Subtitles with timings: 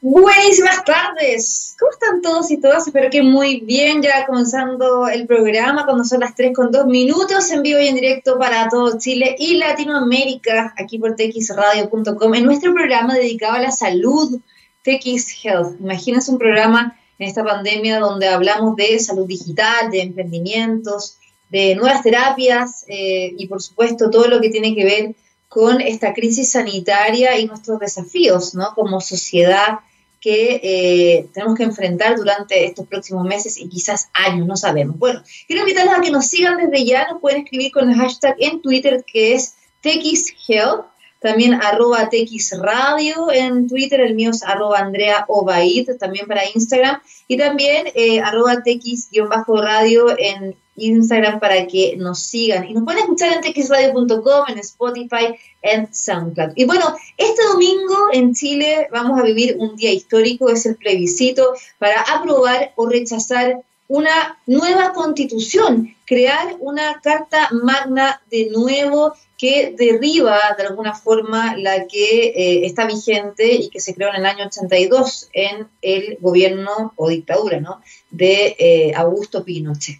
[0.00, 1.74] Buenísimas tardes.
[1.76, 2.86] ¿Cómo están todos y todas?
[2.86, 7.50] Espero que muy bien, ya comenzando el programa cuando son las 3 con 2 minutos
[7.50, 12.72] en vivo y en directo para todo Chile y Latinoamérica, aquí por txradio.com, en nuestro
[12.74, 14.40] programa dedicado a la salud,
[14.84, 15.80] TX Health.
[15.80, 21.18] Imagínense un programa en esta pandemia donde hablamos de salud digital, de emprendimientos,
[21.48, 25.16] de nuevas terapias eh, y por supuesto todo lo que tiene que ver
[25.48, 28.74] con esta crisis sanitaria y nuestros desafíos, ¿no?
[28.76, 29.80] Como sociedad
[30.20, 34.98] que eh, tenemos que enfrentar durante estos próximos meses y quizás años, no sabemos.
[34.98, 38.36] Bueno, quiero invitarlos a que nos sigan desde ya, nos pueden escribir con el hashtag
[38.38, 40.86] en Twitter que es TXHealth,
[41.20, 47.36] también arroba TXRadio en Twitter, el mío es arroba Andrea Obaid, también para Instagram, y
[47.36, 52.68] también eh, arroba TX-radio en Instagram para que nos sigan.
[52.68, 56.52] Y nos pueden escuchar en txradio.com, en Spotify, en SoundCloud.
[56.56, 61.54] Y bueno, este domingo en Chile vamos a vivir un día histórico, es el plebiscito
[61.78, 70.38] para aprobar o rechazar una nueva constitución, crear una carta magna de nuevo que derriba
[70.58, 74.46] de alguna forma la que eh, está vigente y que se creó en el año
[74.46, 77.80] 82 en el gobierno o dictadura ¿no?
[78.10, 79.96] de eh, Augusto Pinochet.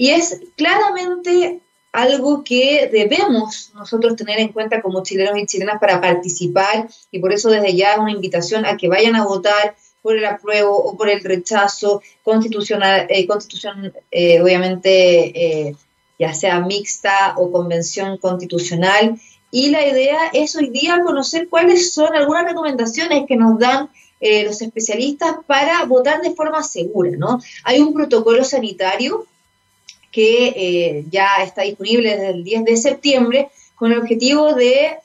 [0.00, 1.60] Y es claramente
[1.92, 7.34] algo que debemos nosotros tener en cuenta como chilenos y chilenas para participar y por
[7.34, 11.10] eso desde ya una invitación a que vayan a votar por el apruebo o por
[11.10, 15.76] el rechazo constitucional, eh, constitución eh, obviamente eh,
[16.18, 19.20] ya sea mixta o convención constitucional.
[19.50, 23.90] Y la idea es hoy día conocer cuáles son algunas recomendaciones que nos dan
[24.46, 27.40] los especialistas para votar de forma segura, ¿no?
[27.64, 29.26] Hay un protocolo sanitario
[30.10, 34.98] que eh, ya está disponible desde el 10 de septiembre con el objetivo de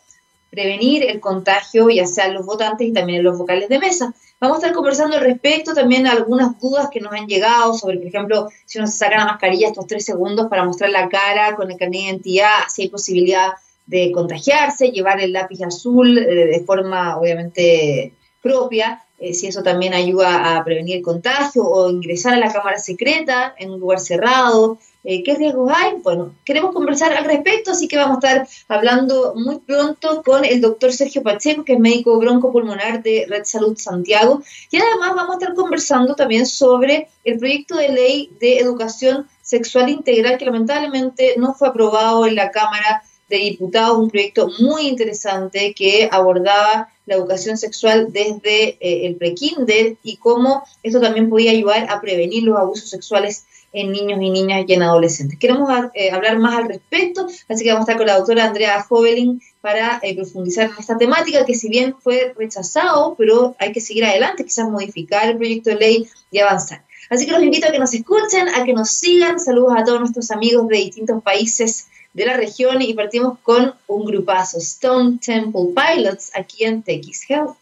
[0.49, 4.13] prevenir el contagio, ya sea en los votantes y también en los vocales de mesa.
[4.39, 8.07] Vamos a estar conversando al respecto, también algunas dudas que nos han llegado sobre, por
[8.07, 11.71] ejemplo, si uno se saca la mascarilla estos tres segundos para mostrar la cara con
[11.71, 13.53] el carnet de identidad, si hay posibilidad
[13.85, 19.93] de contagiarse, llevar el lápiz azul eh, de forma, obviamente, propia, eh, si eso también
[19.93, 24.77] ayuda a prevenir el contagio o ingresar a la cámara secreta en un lugar cerrado,
[25.05, 25.93] eh, ¿Qué riesgos hay?
[26.01, 30.61] Bueno, queremos conversar al respecto, así que vamos a estar hablando muy pronto con el
[30.61, 35.39] doctor Sergio Pacheco, que es médico broncopulmonar de Red Salud Santiago, y además vamos a
[35.39, 41.53] estar conversando también sobre el proyecto de ley de educación sexual integral que lamentablemente no
[41.53, 47.57] fue aprobado en la Cámara de Diputados, un proyecto muy interesante que abordaba la educación
[47.57, 52.89] sexual desde eh, el prekinder y cómo esto también podía ayudar a prevenir los abusos
[52.89, 55.37] sexuales en niños y niñas y en adolescentes.
[55.37, 58.81] Queremos eh, hablar más al respecto, así que vamos a estar con la doctora Andrea
[58.81, 63.81] Jovelin para eh, profundizar en esta temática, que si bien fue rechazado, pero hay que
[63.81, 66.83] seguir adelante, quizás modificar el proyecto de ley y avanzar.
[67.09, 69.39] Así que los invito a que nos escuchen, a que nos sigan.
[69.39, 74.05] Saludos a todos nuestros amigos de distintos países de la región y partimos con un
[74.05, 77.57] grupazo, Stone Temple Pilots, aquí en TX Health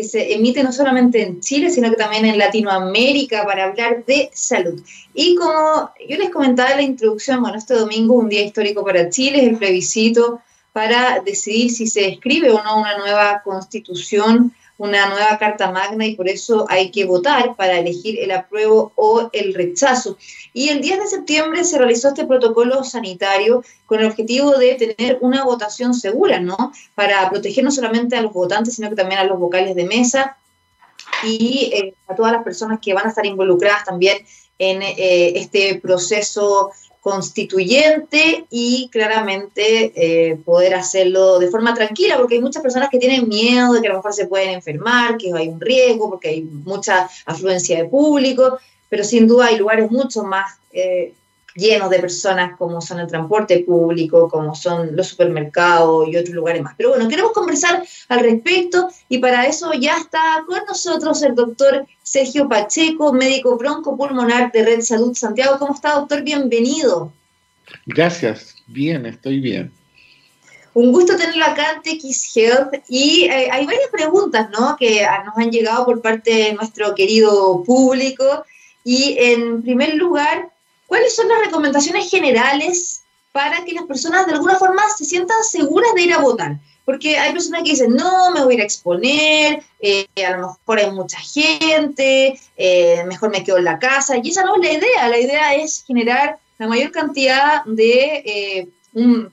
[0.00, 4.30] que se emite no solamente en Chile, sino que también en Latinoamérica para hablar de
[4.32, 4.82] salud.
[5.12, 9.10] Y como yo les comentaba en la introducción, bueno, este domingo un día histórico para
[9.10, 10.40] Chile, es el plebiscito
[10.72, 16.16] para decidir si se escribe o no una nueva constitución una nueva Carta Magna y
[16.16, 20.16] por eso hay que votar para elegir el apruebo o el rechazo.
[20.54, 25.18] Y el 10 de septiembre se realizó este protocolo sanitario con el objetivo de tener
[25.20, 26.72] una votación segura, ¿no?
[26.94, 30.38] Para proteger no solamente a los votantes, sino que también a los vocales de mesa
[31.24, 34.16] y eh, a todas las personas que van a estar involucradas también
[34.58, 42.40] en eh, este proceso constituyente y claramente eh, poder hacerlo de forma tranquila, porque hay
[42.42, 45.48] muchas personas que tienen miedo de que a lo mejor se pueden enfermar, que hay
[45.48, 48.58] un riesgo, porque hay mucha afluencia de público,
[48.88, 51.14] pero sin duda hay lugares mucho más eh,
[51.54, 56.62] llenos de personas como son el transporte público, como son los supermercados y otros lugares
[56.62, 56.74] más.
[56.76, 61.86] Pero bueno, queremos conversar al respecto y para eso ya está con nosotros el doctor
[62.10, 65.60] Sergio Pacheco, médico broncopulmonar de Red Salud Santiago.
[65.60, 66.22] ¿Cómo está, doctor?
[66.22, 67.12] Bienvenido.
[67.86, 69.72] Gracias, bien, estoy bien.
[70.74, 74.76] Un gusto tenerlo acá en TX Health y eh, hay varias preguntas ¿no?
[74.76, 78.44] que nos han llegado por parte de nuestro querido público
[78.82, 80.50] y en primer lugar,
[80.88, 85.94] ¿cuáles son las recomendaciones generales para que las personas de alguna forma se sientan seguras
[85.94, 86.58] de ir a votar?
[86.84, 90.48] Porque hay personas que dicen, no, me voy a ir a exponer, eh, a lo
[90.48, 94.16] mejor hay mucha gente, eh, mejor me quedo en la casa.
[94.22, 98.68] Y esa no es la idea, la idea es generar la mayor cantidad de eh,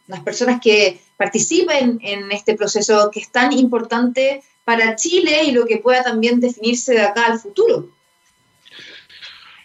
[0.08, 5.66] las personas que participen en este proceso que es tan importante para Chile y lo
[5.66, 7.90] que pueda también definirse de acá al futuro?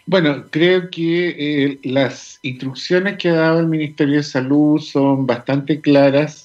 [0.05, 6.42] Bueno, creo que las instrucciones que ha dado el Ministerio de Salud son bastante claras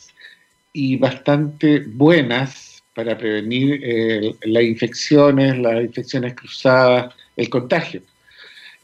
[0.79, 8.03] y bastante buenas para prevenir eh, las infecciones, las infecciones cruzadas, el contagio.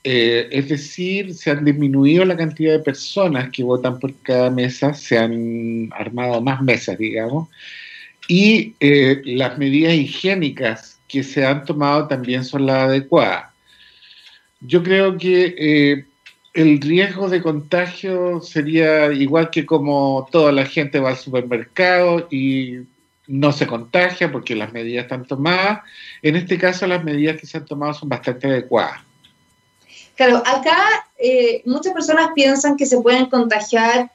[0.02, 4.92] Eh, es decir, se han disminuido la cantidad de personas que votan por cada mesa,
[4.92, 7.48] se han armado más mesas, digamos,
[8.26, 8.74] y
[9.36, 13.54] las medidas higiénicas que se han tomado también son las adecuadas
[14.66, 16.04] yo creo que eh,
[16.54, 22.78] el riesgo de contagio sería igual que como toda la gente va al supermercado y
[23.26, 25.80] no se contagia porque las medidas están tomadas.
[26.22, 29.00] En este caso, las medidas que se han tomado son bastante adecuadas.
[30.14, 30.78] Claro, acá
[31.18, 34.12] eh, muchas personas piensan que se pueden contagiar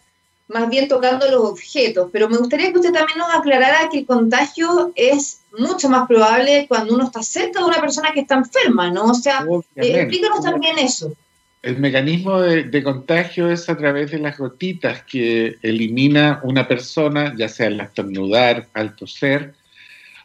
[0.47, 4.05] más bien tocando los objetos, pero me gustaría que usted también nos aclarara que el
[4.05, 8.89] contagio es mucho más probable cuando uno está cerca de una persona que está enferma,
[8.89, 9.05] ¿no?
[9.05, 9.45] O sea,
[9.75, 11.13] eh, explícanos también eso.
[11.61, 17.49] El mecanismo de, contagio es a través de las gotitas que elimina una persona, ya
[17.49, 19.53] sea al estornudar, al toser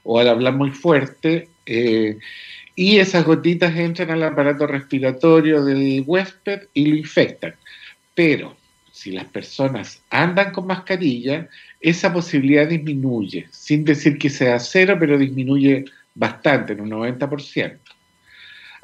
[0.05, 2.19] o al hablar muy fuerte, eh,
[2.77, 7.55] y esas gotitas entran al aparato respiratorio del huésped y lo infectan.
[8.15, 8.57] Pero
[8.93, 11.49] si las personas andan con mascarilla,
[11.81, 15.85] esa posibilidad disminuye, sin decir que sea cero, pero disminuye
[16.15, 17.79] bastante, en un 90%.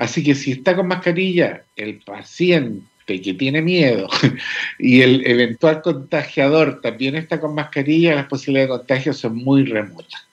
[0.00, 4.08] Así que si está con mascarilla, el paciente que tiene miedo
[4.78, 10.26] y el eventual contagiador también está con mascarilla, las posibilidades de contagio son muy remotas.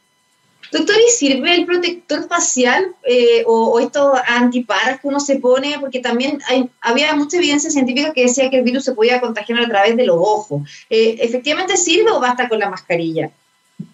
[0.72, 5.76] Doctor, ¿y sirve el protector facial eh, o, estos antiparas que uno se pone?
[5.82, 6.40] Porque también
[6.80, 10.06] había mucha evidencia científica que decía que el virus se podía contagiar a través de
[10.06, 10.62] los ojos.
[10.90, 13.30] Eh, ¿Efectivamente sirve o basta con la mascarilla?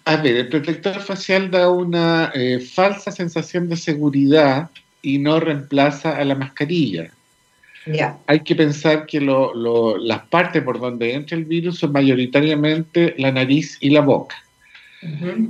[0.04, 4.70] A ver, el protector facial da una eh, falsa sensación de seguridad
[5.04, 7.10] y no reemplaza a la mascarilla.
[7.86, 8.18] Ya.
[8.26, 13.76] Hay que pensar que las partes por donde entra el virus son mayoritariamente la nariz
[13.80, 14.36] y la boca.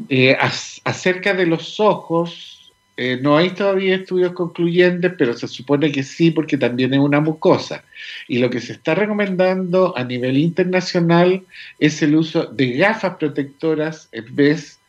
[0.09, 0.37] Eh,
[0.83, 6.33] acerca de los ojos, eh, no hay todavía estudios concluyentes, pero se supone que sí,
[6.33, 7.85] porque también es una mucosa.
[8.27, 11.43] Y lo que se está recomendando a nivel internacional
[11.79, 14.81] es el uso de gafas protectoras en vez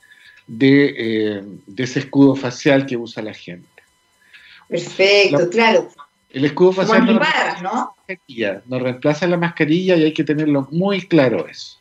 [0.47, 1.43] de, eh,
[1.77, 3.74] ese escudo facial que usa la gente.
[4.67, 5.89] Perfecto, claro.
[6.29, 7.05] El escudo facial
[7.63, 7.95] ¿no?
[8.65, 11.77] no reemplaza la mascarilla y hay que tenerlo muy claro eso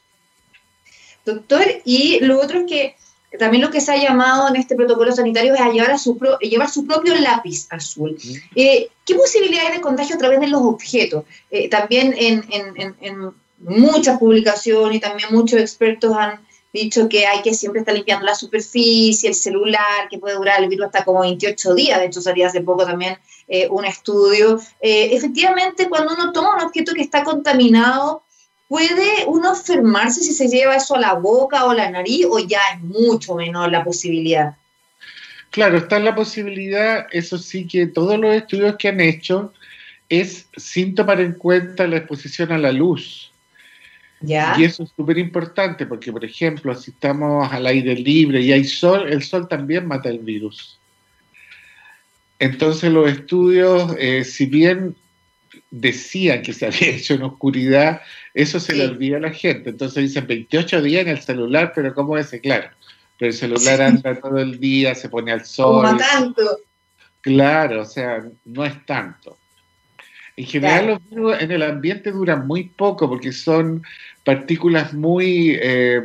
[1.24, 1.64] doctor.
[1.84, 2.96] Y lo otro es que
[3.38, 6.18] también lo que se ha llamado en este protocolo sanitario es a llevar, a su
[6.40, 8.16] llevar su propio lápiz azul.
[8.54, 11.24] Eh, ¿Qué posibilidades de contagio a través de los objetos?
[11.50, 16.38] Eh, también en, muchas publicaciones y también muchos expertos han
[16.82, 20.68] dicho que hay que siempre estar limpiando la superficie, el celular, que puede durar el
[20.68, 21.98] virus hasta como 28 días.
[21.98, 23.16] De hecho, salía hace poco también
[23.48, 24.60] eh, un estudio.
[24.80, 28.24] efectivamente, cuando uno toma un objeto que está contaminado,
[28.66, 32.60] ¿Puede uno enfermarse si se lleva eso a la boca o la nariz o ya
[32.74, 34.56] es mucho menor la posibilidad?
[35.50, 39.52] Claro, está la posibilidad, eso sí que todos los estudios que han hecho
[40.08, 43.30] es sin tomar en cuenta la exposición a la luz.
[44.26, 44.54] ¿Ya?
[44.58, 48.64] Y eso es súper importante porque, por ejemplo, si estamos al aire libre y hay
[48.64, 50.78] sol, el sol también mata el virus.
[52.38, 54.96] Entonces los estudios, eh, si bien
[55.70, 58.02] decían que se había hecho en oscuridad,
[58.34, 59.70] eso se le olvida a la gente.
[59.70, 62.30] Entonces dicen 28 días en el celular, pero ¿cómo es?
[62.42, 62.68] Claro,
[63.18, 65.82] pero el celular anda todo el día, se pone al sol.
[65.82, 66.58] No tanto.
[67.20, 69.38] Claro, o sea, no es tanto.
[70.36, 73.82] En general los virus en el ambiente duran muy poco porque son
[74.24, 76.02] partículas muy, eh,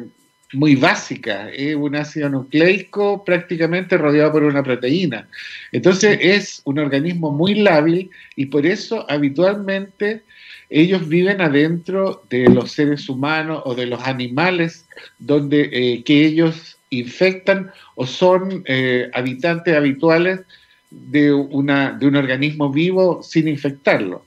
[0.54, 1.50] muy básicas.
[1.56, 5.28] Es un ácido nucleico prácticamente rodeado por una proteína.
[5.72, 10.22] Entonces es un organismo muy lábil y por eso habitualmente
[10.70, 14.86] ellos viven adentro de los seres humanos o de los animales
[15.18, 20.42] donde eh, que ellos infectan o son eh, habitantes habituales
[20.90, 24.26] de, una, de un organismo vivo sin infectarlo.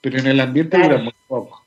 [0.00, 1.62] Pero en el ambiente dura muy poco.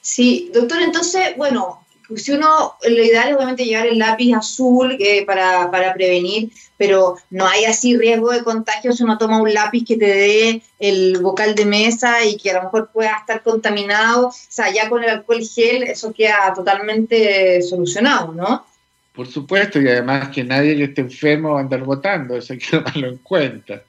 [0.00, 1.82] Sí, doctor, entonces, bueno,
[2.16, 7.46] si uno, lo ideal es obviamente llevar el lápiz azul eh, para, prevenir, pero no
[7.46, 11.54] hay así riesgo de contagio si uno toma un lápiz que te dé el vocal
[11.54, 14.28] de mesa y que a lo mejor pueda estar contaminado.
[14.28, 18.66] O sea, ya con el alcohol gel eso queda totalmente solucionado, ¿no?
[19.14, 22.58] Por supuesto, y además que nadie que esté enfermo va a andar votando, eso hay
[22.58, 23.82] que tomarlo en cuenta.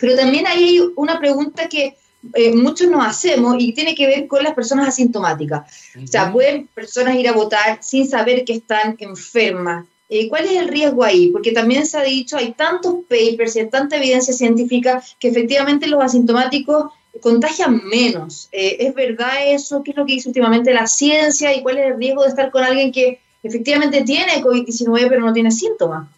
[0.00, 1.94] Pero también hay una pregunta que
[2.34, 5.94] eh, muchos nos hacemos y tiene que ver con las personas asintomáticas.
[6.02, 9.86] O sea, pueden personas ir a votar sin saber que están enfermas.
[10.08, 11.28] eh, ¿cuál es el riesgo ahí?
[11.28, 15.86] Porque también se ha dicho, hay tantos papers y hay tanta evidencia científica que efectivamente
[15.86, 18.48] los asintomáticos contagian menos.
[18.52, 19.82] Eh, ¿Es verdad eso?
[19.82, 21.54] ¿Qué es lo que dice últimamente la ciencia?
[21.54, 25.32] ¿Y cuál es el riesgo de estar con alguien que efectivamente tiene COVID-19 pero no
[25.32, 26.08] tiene síntomas?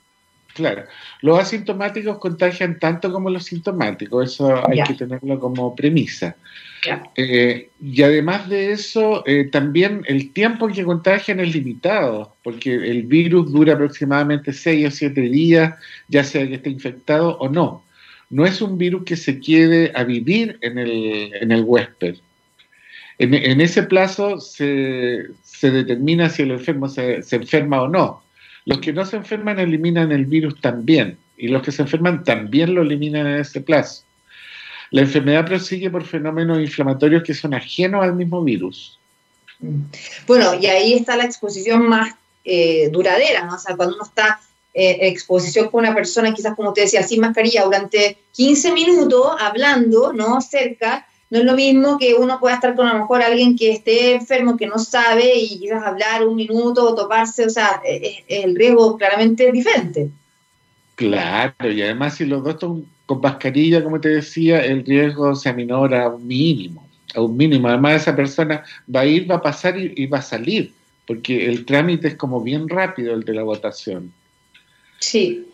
[0.55, 0.85] Claro,
[1.23, 6.37] los asintomáticos contagian tanto como los sintomáticos, eso hay que tenerlo como premisa.
[7.15, 12.75] Eh, y además de eso, eh, también el tiempo en que contagian es limitado, porque
[12.75, 15.75] el virus dura aproximadamente 6 o 7 días,
[16.09, 17.85] ya sea que esté infectado o no.
[18.31, 22.17] No es un virus que se quede a vivir en el, en el huésped.
[23.19, 25.27] En, ese plazo se,
[25.63, 28.25] se, determina si el enfermo se, se enferma o no.
[28.65, 32.75] Los que no se enferman eliminan el virus también, y los que se enferman también
[32.75, 34.03] lo eliminan en ese plazo.
[34.91, 38.99] La enfermedad prosigue por fenómenos inflamatorios que son ajenos al mismo virus.
[40.27, 42.13] Bueno, y ahí está la exposición más
[42.45, 43.55] eh, duradera, ¿no?
[43.55, 44.41] O sea, cuando uno está
[44.75, 50.13] eh, exposición con una persona, quizás como te decía, sin mascarilla, durante 15 minutos hablando,
[50.13, 50.41] ¿no?
[50.41, 53.73] Cerca, no es lo mismo que uno pueda estar con a lo mejor alguien que
[53.73, 58.23] esté enfermo, que no sabe, y quizás hablar un minuto o toparse, o sea, eh,
[58.29, 60.11] el riesgo claramente es diferente.
[60.95, 65.49] Claro, y además si los dos son con mascarilla, como te decía, el riesgo se
[65.49, 67.67] aminora a un mínimo, a un mínimo.
[67.67, 68.63] Además, esa persona
[68.95, 70.75] va a ir, va a pasar y, va a salir,
[71.07, 74.13] porque el trámite es como bien rápido el de la votación.
[74.99, 75.47] Sí.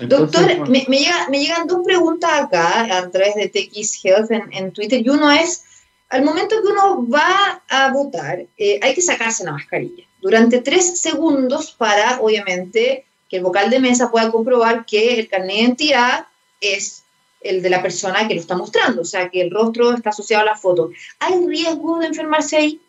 [0.00, 5.30] Doctor, me, llegan dos preguntas acá a través de TX Health en, Twitter, y uno
[5.30, 5.64] es,
[6.08, 10.98] al momento que uno va a votar, eh, hay que sacarse la mascarilla durante tres
[10.98, 16.26] segundos para, obviamente, que el vocal de mesa pueda comprobar que el carnet de identidad
[16.60, 17.04] es
[17.40, 20.42] el de la persona que lo está mostrando, o sea, que el rostro está asociado
[20.42, 20.90] a la foto.
[21.20, 22.80] ¿Hay riesgo de enfermarse ahí?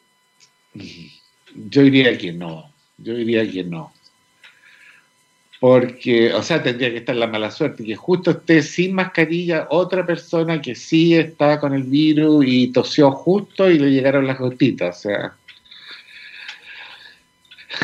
[1.54, 3.94] Yo diría que no, yo diría que no.
[5.60, 10.06] Porque, o sea, tendría que estar la mala suerte, que justo esté sin mascarilla otra
[10.06, 14.98] persona que sí está con el virus y tosió justo y le llegaron las gotitas,
[14.98, 15.36] o sea.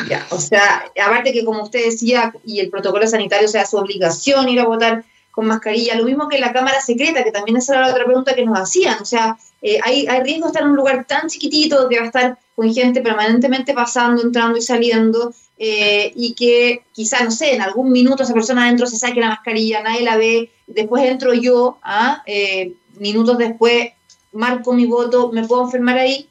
[0.08, 4.48] Ya, o sea, aparte que como usted decía, y el protocolo sanitario sea su obligación
[4.48, 7.86] ir a votar con mascarilla, lo mismo que la cámara secreta, que también esa era
[7.86, 10.70] la otra pregunta que nos hacían, o sea, eh, hay, hay riesgo de estar en
[10.70, 15.34] un lugar tan chiquitito que va a estar con gente permanentemente pasando, entrando y saliendo,
[15.58, 19.30] eh, y que quizá, no sé, en algún minuto esa persona adentro se saque la
[19.30, 22.22] mascarilla, nadie la ve, después entro yo, ¿ah?
[22.26, 23.88] eh, minutos después
[24.32, 26.28] marco mi voto, ¿me puedo enfermar ahí?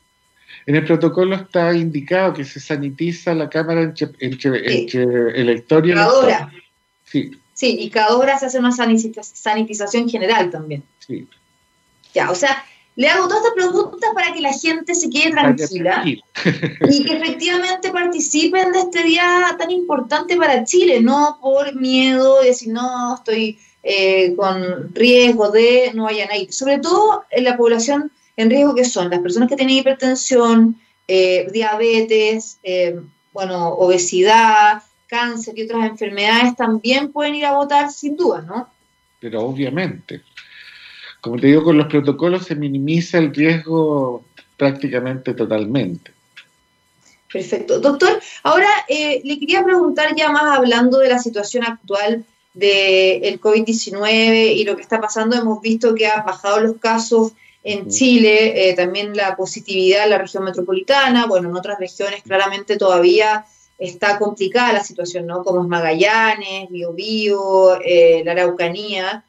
[0.66, 5.94] En el protocolo está indicado que se sanitiza la cámara entre, entre, entre elector y
[7.04, 10.84] Sí, Sí, y cada hora se hace una sanitización general también.
[11.00, 11.28] Sí.
[12.14, 12.64] Ya, o sea,
[12.96, 17.92] le hago todas estas preguntas para que la gente se quede tranquila y que efectivamente
[17.92, 23.58] participen de este día tan importante para Chile, no por miedo de decir, no, estoy
[23.82, 26.54] eh, con riesgo de no vayan a ir.
[26.54, 31.48] Sobre todo en la población en riesgo que son las personas que tienen hipertensión, eh,
[31.52, 33.00] diabetes, eh,
[33.32, 34.84] bueno, obesidad,
[35.14, 38.68] cáncer y otras enfermedades también pueden ir a votar sin duda, ¿no?
[39.20, 40.22] Pero obviamente.
[41.22, 44.26] Como te digo, con los protocolos se minimiza el riesgo
[44.58, 46.12] prácticamente totalmente.
[47.32, 47.80] Perfecto.
[47.80, 54.56] Doctor, ahora eh, le quería preguntar ya más hablando de la situación actual del COVID-19
[54.56, 55.36] y lo que está pasando.
[55.36, 60.18] Hemos visto que han bajado los casos en Chile, eh, también la positividad en la
[60.18, 63.46] región metropolitana, bueno, en otras regiones claramente todavía
[63.78, 65.44] está complicada la situación, ¿no?
[65.44, 69.26] Como es Magallanes, Biobío, eh, la Araucanía.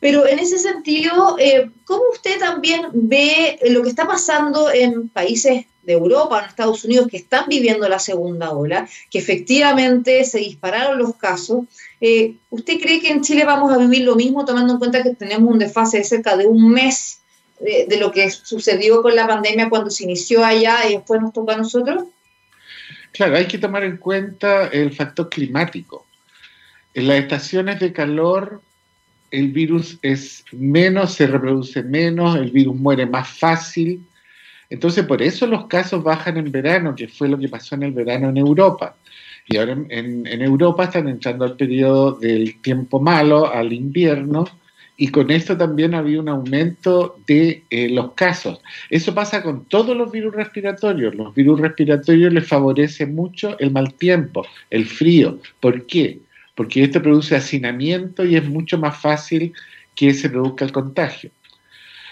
[0.00, 5.66] Pero en ese sentido, eh, ¿cómo usted también ve lo que está pasando en países
[5.82, 10.98] de Europa, en Estados Unidos, que están viviendo la segunda ola, que efectivamente se dispararon
[10.98, 11.66] los casos?
[12.00, 15.14] Eh, ¿Usted cree que en Chile vamos a vivir lo mismo, tomando en cuenta que
[15.14, 17.20] tenemos un desfase de cerca de un mes
[17.60, 21.32] de, de lo que sucedió con la pandemia cuando se inició allá y después nos
[21.32, 22.04] toca a nosotros?
[23.12, 26.06] Claro, hay que tomar en cuenta el factor climático.
[26.94, 28.62] En las estaciones de calor
[29.30, 34.06] el virus es menos, se reproduce menos, el virus muere más fácil.
[34.68, 37.92] Entonces, por eso los casos bajan en verano, que fue lo que pasó en el
[37.92, 38.94] verano en Europa.
[39.48, 44.44] Y ahora en, en Europa están entrando al periodo del tiempo malo, al invierno,
[44.96, 48.60] y con esto también había un aumento de eh, los casos.
[48.90, 51.14] Eso pasa con todos los virus respiratorios.
[51.14, 55.38] Los virus respiratorios les favorece mucho el mal tiempo, el frío.
[55.60, 56.20] ¿Por qué?
[56.54, 59.52] Porque esto produce hacinamiento y es mucho más fácil
[59.94, 61.30] que se produzca el contagio.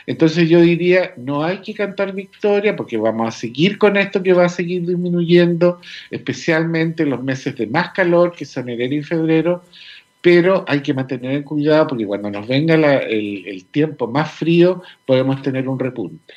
[0.06, 4.32] Entonces yo diría, no hay que cantar victoria porque vamos a seguir con esto que
[4.32, 9.02] va a seguir disminuyendo, especialmente en los meses de más calor, que son enero y
[9.02, 9.62] febrero,
[10.20, 15.68] pero hay que mantener cuidado porque cuando nos venga el, tiempo más frío podemos tener
[15.68, 16.34] un repunte.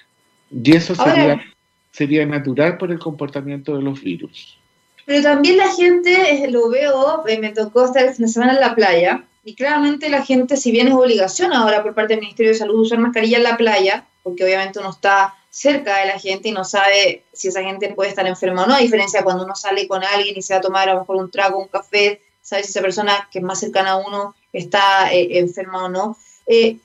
[0.52, 1.44] Y eso sería,
[1.92, 4.58] sería natural por el comportamiento de los virus.
[5.06, 8.54] Pero también la gente, eh, lo veo, eh, me tocó estar el fin de semana
[8.54, 12.22] en la playa, y claramente la gente, si bien es obligación ahora por parte del
[12.22, 16.18] Ministerio de Salud usar mascarilla en la playa, porque obviamente uno está cerca de la
[16.18, 19.26] gente y no sabe si esa gente puede estar enferma o no, a diferencia de
[19.26, 21.60] cuando uno sale con alguien y se va a tomar a lo mejor un trago,
[21.60, 25.86] un café, sabe si esa persona que es más cercana a uno está eh, enferma
[25.86, 26.18] o no.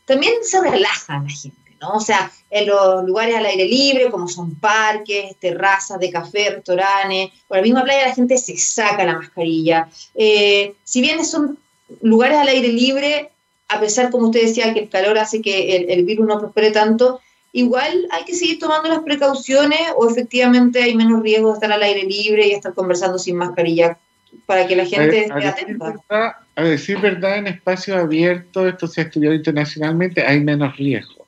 [0.06, 1.58] también se relaja la gente.
[1.80, 1.90] ¿no?
[1.90, 7.30] O sea, en los lugares al aire libre, como son parques, terrazas de café, restaurantes,
[7.46, 9.88] por la misma playa la gente se saca la mascarilla.
[10.14, 11.58] Eh, si bien son
[12.00, 13.30] lugares al aire libre,
[13.68, 17.20] a pesar, como usted decía, que el calor hace que el, virus no prospere tanto,
[17.52, 21.82] igual hay que seguir tomando las precauciones o efectivamente hay menos riesgo de estar al
[21.82, 23.98] aire libre y estar conversando sin mascarilla
[24.46, 26.38] para que la gente esté atenta.
[26.54, 31.26] a decir verdad, en espacios abiertos, esto se ha estudiado internacionalmente, hay menos riesgo.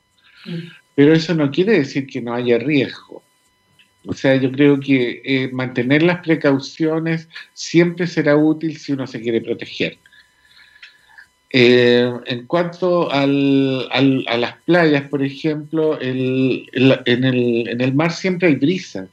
[0.95, 3.23] Pero eso no quiere decir que no haya riesgo.
[4.05, 9.21] O sea, yo creo que eh, mantener las precauciones siempre será útil si uno se
[9.21, 9.97] quiere proteger.
[11.53, 18.47] Eh, en cuanto al, a las playas, por ejemplo, en, el, en el mar siempre
[18.47, 19.07] hay brisa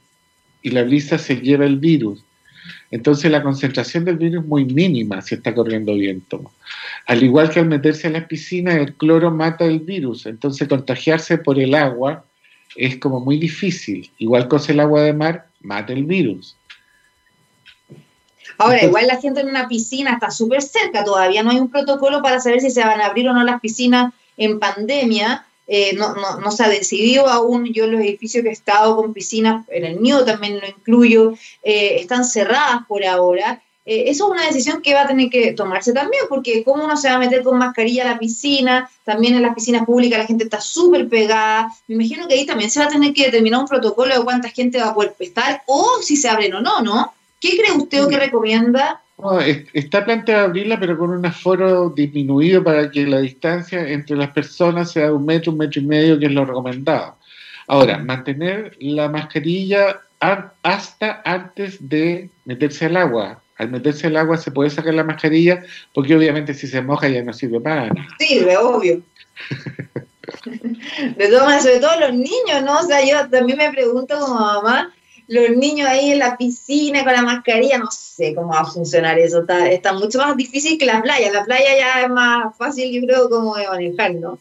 [0.61, 2.23] y la brisa se lleva el virus.
[2.91, 6.51] Entonces la concentración del virus es muy mínima si está corriendo viento.
[7.05, 11.37] Al igual que al meterse en las piscinas, el cloro mata el virus, entonces contagiarse
[11.37, 12.23] por el agua
[12.75, 14.09] es como muy difícil.
[14.17, 16.55] Igual con el agua de mar, mata el virus.
[18.57, 22.21] Ahora, igual la gente en una piscina está súper cerca, todavía no hay un protocolo
[22.21, 26.15] para saber si se van a abrir o no las piscinas en pandemia, eh, no,
[26.15, 27.71] no, no, se ha decidido aún.
[27.71, 31.97] Yo los edificios que he estado con piscinas, en el mío también lo incluyo, eh,
[31.99, 33.61] están cerradas por ahora.
[33.85, 36.97] Eh, eso es una decisión que va a tener que tomarse también, porque cómo uno
[36.97, 40.25] se va a meter con mascarilla a la piscina, también en las piscinas públicas la
[40.25, 41.71] gente está súper pegada.
[41.87, 44.49] Me imagino que ahí también se va a tener que determinar un protocolo de cuánta
[44.49, 47.13] gente va a poder estar o si se abren o no, ¿no?
[47.39, 49.03] ¿Qué cree usted o qué recomienda?
[49.73, 54.91] Está planteado abrirla, pero con un aforo disminuido para que la distancia entre las personas
[54.91, 57.17] sea de un metro, un metro y medio, que es lo recomendado.
[57.67, 60.01] Ahora, mantener la mascarilla
[60.63, 63.41] hasta antes de meterse al agua.
[63.57, 67.21] Al meterse al agua se puede sacar la mascarilla, porque obviamente si se moja ya
[67.21, 68.07] no sirve para nada.
[68.17, 69.01] Sirve, obvio.
[71.17, 72.79] de todas sobre todo los niños, ¿no?
[72.79, 74.93] O sea, yo también me pregunto como mamá,
[75.29, 79.19] los niños ahí en la piscina con la mascarilla, no sé cómo va a funcionar
[79.19, 83.05] eso, está, mucho más difícil que la playa, la playa ya es más fácil, yo
[83.05, 84.39] creo, como de manejar, ¿no?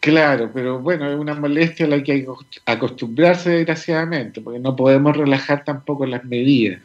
[0.00, 2.32] Claro, pero bueno, es una molestia a la que hay que
[2.64, 6.80] acostumbrarse desgraciadamente, porque no podemos relajar tampoco las medidas.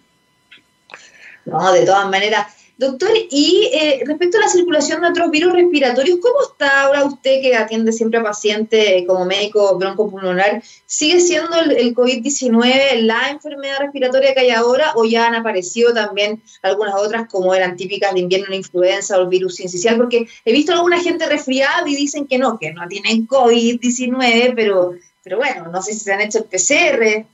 [1.46, 6.20] No, de todas maneras, Doctor, y eh, respecto a la circulación de otros virus respiratorios,
[6.22, 10.62] ¿cómo está ahora usted que atiende siempre a pacientes como médico broncopulmonar?
[10.86, 16.44] ¿Sigue siendo el, COVID-19 la enfermedad respiratoria que hay ahora o ya han aparecido también
[16.62, 19.98] algunas otras como eran típicas de invierno, la influenza o el virus sincicial?
[19.98, 24.54] Porque he visto a alguna gente resfriada y dicen que no, que no tienen COVID-19,
[24.56, 24.92] pero,
[25.24, 27.26] pero bueno, no sé si se han hecho el PCR.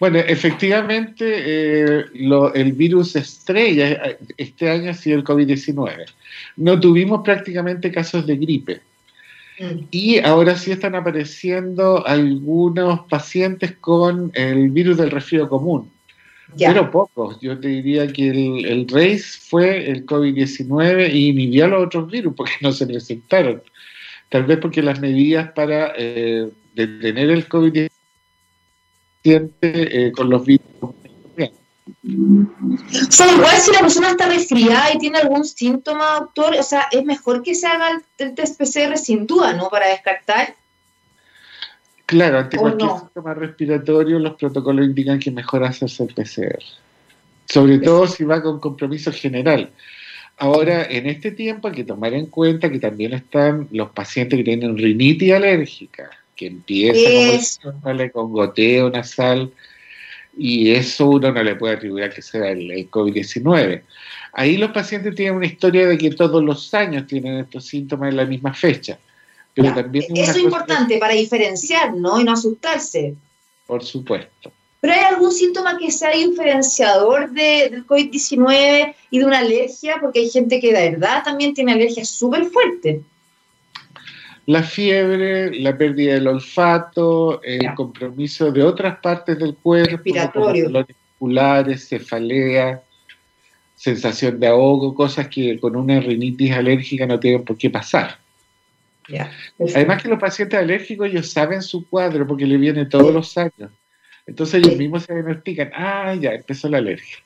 [0.00, 2.04] Bueno, efectivamente, eh,
[2.54, 6.04] el virus estrella este año ha sido el COVID-19.
[6.56, 8.80] No tuvimos prácticamente casos de gripe.
[9.58, 9.84] Mm.
[9.90, 15.90] Y ahora sí están apareciendo algunos pacientes con el virus del resfrío común.
[16.58, 17.38] Pero pocos.
[17.40, 22.10] Yo te diría que el, el RACE fue el COVID-19 y inhibió a los otros
[22.10, 23.62] virus porque no se presentaron.
[24.28, 27.90] Tal vez porque las medidas para eh, detener el COVID-19
[29.24, 30.64] eh, con los virus.
[30.80, 30.92] O
[33.10, 37.04] sea, igual si la persona está resfriada y tiene algún síntoma, doctor, o sea, es
[37.04, 39.68] mejor que se haga el, test PCR sin duda, ¿no?
[39.68, 40.54] Para descartar.
[42.06, 46.62] Claro, ante cualquier síntoma respiratorio, los protocolos indican que mejor hacerse el PCR.
[47.46, 49.70] Sobre todo si va con compromiso general.
[50.36, 54.44] Ahora, en este tiempo hay que tomar en cuenta que también están los pacientes que
[54.44, 57.60] tienen rinitis alérgica que empieza
[58.12, 59.52] con goteo nasal
[60.36, 63.82] y eso uno no le puede atribuir a que sea el, COVID-19.
[64.32, 68.16] Ahí los pacientes tienen una historia de que todos los años tienen estos síntomas en
[68.16, 68.98] la misma fecha.
[69.54, 72.20] Pero también eso es importante para diferenciar, ¿no?
[72.20, 73.14] Y no asustarse.
[73.66, 74.50] Por supuesto.
[74.80, 79.98] ¿Pero hay algún síntoma que sea diferenciador de, del COVID-19 y de una alergia?
[80.00, 83.00] Porque hay gente que de verdad también tiene alergia súper fuerte.
[84.46, 90.96] La fiebre, la pérdida del olfato, el compromiso de otras partes del cuerpo, respiratorio, dolores
[91.10, 92.82] musculares, cefalea,
[93.74, 98.18] sensación de ahogo, cosas que con una rinitis alérgica no tienen por qué pasar.
[99.58, 103.70] Además que los pacientes alérgicos ellos saben su cuadro porque le viene todos los años.
[104.26, 107.16] Entonces ellos mismos se diagnostican, ah, ya empezó la alergia.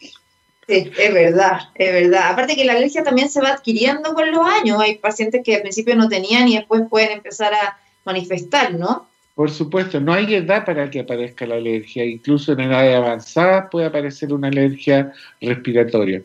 [0.68, 2.30] Sí, es verdad, es verdad.
[2.30, 4.78] Aparte que la alergia también se va adquiriendo con los años.
[4.78, 9.08] Hay pacientes que al principio no tenían y después pueden empezar a manifestar, ¿no?
[9.34, 12.04] Por supuesto, no hay edad para que aparezca la alergia.
[12.04, 16.22] Incluso en edad avanzada puede aparecer una alergia respiratoria.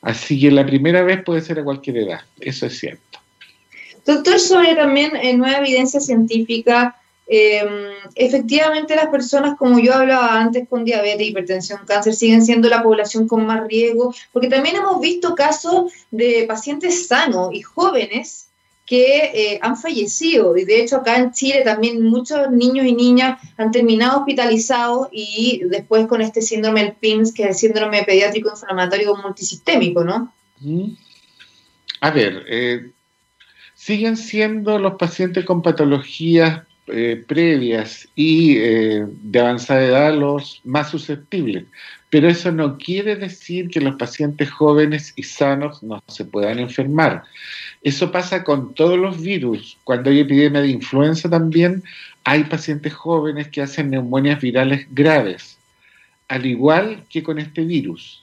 [0.00, 3.20] Así que la primera vez puede ser a cualquier edad, eso es cierto.
[4.04, 10.68] Doctor, sobre también eh, nueva evidencia científica, em, efectivamente las personas, como yo hablaba antes,
[10.68, 15.34] con diabetes, hipertensión, cáncer, siguen siendo la población con más riesgo, porque también hemos visto
[15.34, 18.48] casos de pacientes sanos y jóvenes
[18.86, 20.56] que eh, han fallecido.
[20.56, 25.62] Y de hecho acá en Chile también muchos niños y niñas han terminado hospitalizados y
[25.64, 30.32] después con este síndrome del PIMS, que es el síndrome pediátrico inflamatorio multisistémico, ¿no?
[32.00, 32.90] A ver, eh,
[33.74, 41.64] siguen siendo los pacientes con patologías eh, previas y de avanzada edad los más susceptibles.
[42.10, 47.22] Pero eso no quiere decir que los pacientes jóvenes y sanos no se puedan enfermar.
[47.82, 49.78] Eso pasa con todos los virus.
[49.84, 51.82] Cuando hay epidemia de influenza también
[52.24, 55.58] hay pacientes jóvenes que hacen neumonias virales graves,
[56.28, 58.22] al igual que con este virus.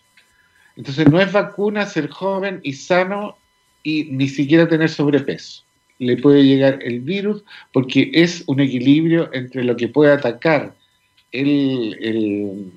[0.76, 3.38] Entonces no es vacuna ser joven y sano
[3.84, 5.64] y ni siquiera tener sobrepeso.
[6.00, 10.74] Le puede llegar el virus porque es un equilibrio entre lo que puede atacar
[11.32, 12.72] el,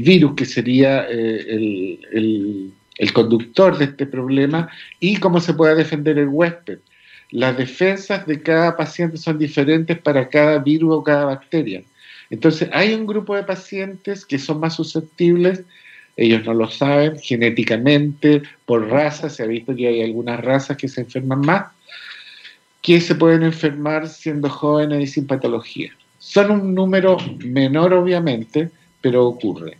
[0.00, 4.68] virus, que sería eh, el el conductor de este problema
[5.00, 6.78] y cómo se puede defender el huésped.
[7.30, 11.82] Las defensas de cada paciente son diferentes para cada virus o cada bacteria.
[12.30, 15.62] Entonces, hay un grupo de pacientes que son más susceptibles,
[16.16, 20.88] ellos no lo saben, genéticamente, por raza, se ha visto que hay algunas razas que
[20.88, 21.72] se enferman más,
[22.84, 25.90] que se pueden enfermar siendo jóvenes y sin patología.
[26.20, 28.70] Son un número menor, obviamente,
[29.00, 29.78] pero ocurre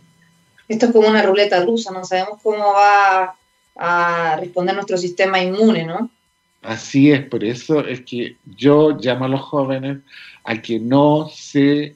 [0.67, 3.35] esto es como una ruleta rusa, no sabemos cómo va
[3.75, 6.09] a responder nuestro sistema inmune, ¿no?
[6.61, 9.99] Así es, por eso es que yo llamo a los jóvenes
[10.43, 11.95] a que no se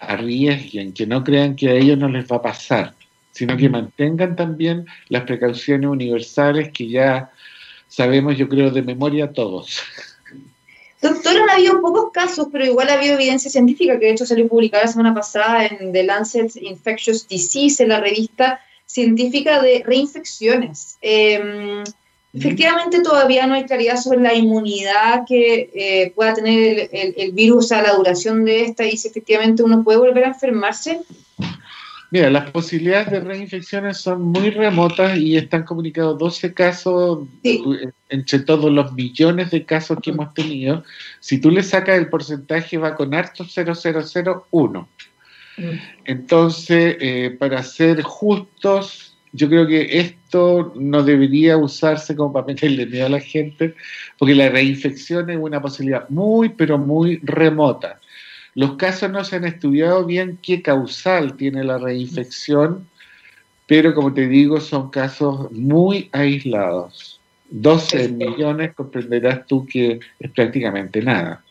[0.00, 2.94] arriesguen, que no crean que a ellos no les va a pasar,
[3.30, 7.30] sino que mantengan también las precauciones universales que ya
[7.86, 9.80] sabemos, yo creo, de memoria todos.
[11.02, 14.46] Doctor, han habido pocos casos, pero igual ha habido evidencia científica que de hecho salió
[14.46, 20.98] publicada la semana pasada en The Lancet Infectious Disease, en la revista científica de reinfecciones.
[21.02, 21.82] Em,
[22.32, 27.72] efectivamente, todavía no hay claridad sobre la inmunidad que eh, pueda tener el, el, virus
[27.72, 31.00] a la duración de esta y si efectivamente uno puede volver a enfermarse.
[32.12, 37.26] Mira, las posibilidades de reinfecciones son muy remotas y están comunicados 12 casos
[38.10, 40.84] entre todos los millones de casos que hemos tenido.
[41.20, 44.88] Si tú le sacas el porcentaje, va con harto 0,001.
[45.56, 45.64] Mm.
[46.04, 52.84] Entonces, eh, para ser justos, yo creo que esto no debería usarse como para meterle
[52.84, 53.74] miedo a la gente,
[54.18, 57.98] porque la reinfección es una posibilidad muy, pero muy remota.
[58.54, 62.86] Los casos no se han estudiado bien qué causal tiene la reinfección,
[63.66, 67.20] pero como te digo, son casos muy aislados.
[67.50, 71.42] 12 millones, comprenderás tú que es prácticamente nada.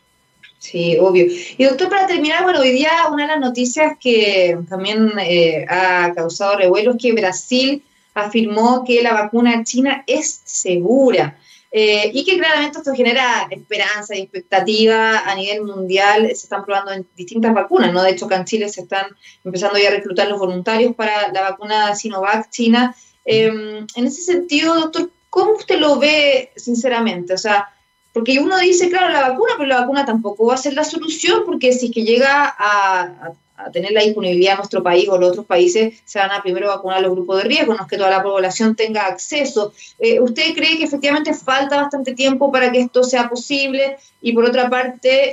[0.59, 1.25] Sí, obvio.
[1.57, 6.13] Y doctor, para terminar, bueno, hoy día una de las noticias que también eh, ha
[6.13, 7.83] causado revuelo es que Brasil
[8.13, 11.37] afirmó que la vacuna china es segura.
[11.73, 16.27] Eh, y que claramente esto genera esperanza y expectativa a nivel mundial.
[16.27, 18.03] Se están probando en distintas vacunas, ¿no?
[18.03, 19.07] De hecho, acá en Chile se están
[19.43, 22.93] empezando ya a reclutar los voluntarios para la vacuna Sinovac china.
[23.23, 27.33] Em, en ese sentido, doctor, ¿cómo usted lo ve sinceramente?
[27.33, 27.69] O sea,
[28.13, 31.43] porque uno dice, claro, la vacuna, pero la vacuna tampoco va a ser la solución,
[31.45, 35.31] porque si es que llega a a tener la disponibilidad en nuestro país o los
[35.31, 38.09] otros países, se van a primero vacunar los grupos de riesgo, no es que toda
[38.09, 39.73] la población tenga acceso.
[39.99, 43.97] Eh, ¿Usted cree que efectivamente falta bastante tiempo para que esto sea posible?
[44.21, 45.31] Y por otra parte,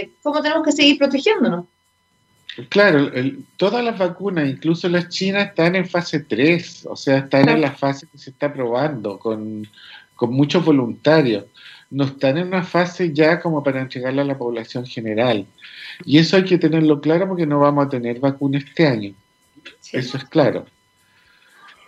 [0.00, 1.64] eh, ¿cómo tenemos que seguir protegiéndonos?
[2.70, 3.10] Claro,
[3.58, 7.72] todas las vacunas, incluso las chinas, están en fase 3, o sea, están en la
[7.72, 9.68] fase que se está probando con,
[10.14, 11.44] con muchos voluntarios.
[11.90, 15.46] No están en una fase ya como para entregarla a la población general.
[16.04, 19.14] Y eso hay que tenerlo claro porque no vamos a tener vacuna este año.
[19.92, 20.66] Eso es claro.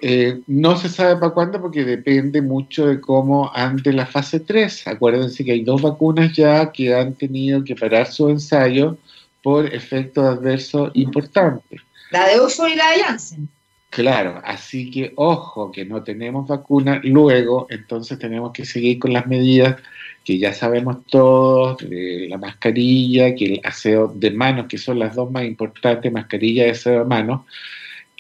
[0.00, 4.86] Eh, no se sabe para cuándo porque depende mucho de cómo ande la fase 3.
[4.86, 8.96] Acuérdense que hay dos vacunas ya que han tenido que parar su ensayo
[9.42, 11.80] por efectos adversos importantes.
[12.10, 13.48] La de Oxford y la de Janssen.
[13.90, 19.26] Claro, así que ojo, que no tenemos vacuna, luego entonces tenemos que seguir con las
[19.26, 19.76] medidas
[20.24, 25.14] que ya sabemos todos, de la mascarilla, que el aseo de manos, que son las
[25.14, 27.46] dos más importantes, mascarilla y aseo de manos,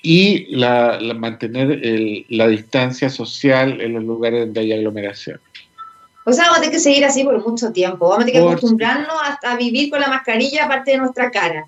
[0.02, 1.82] y la, mantener
[2.30, 5.38] la distancia social en los lugares donde hay aglomeración.
[6.24, 8.48] O sea, vamos a tener que seguir así por mucho tiempo, vamos a tener que
[8.48, 11.66] acostumbrarnos a vivir con la mascarilla aparte de nuestra cara.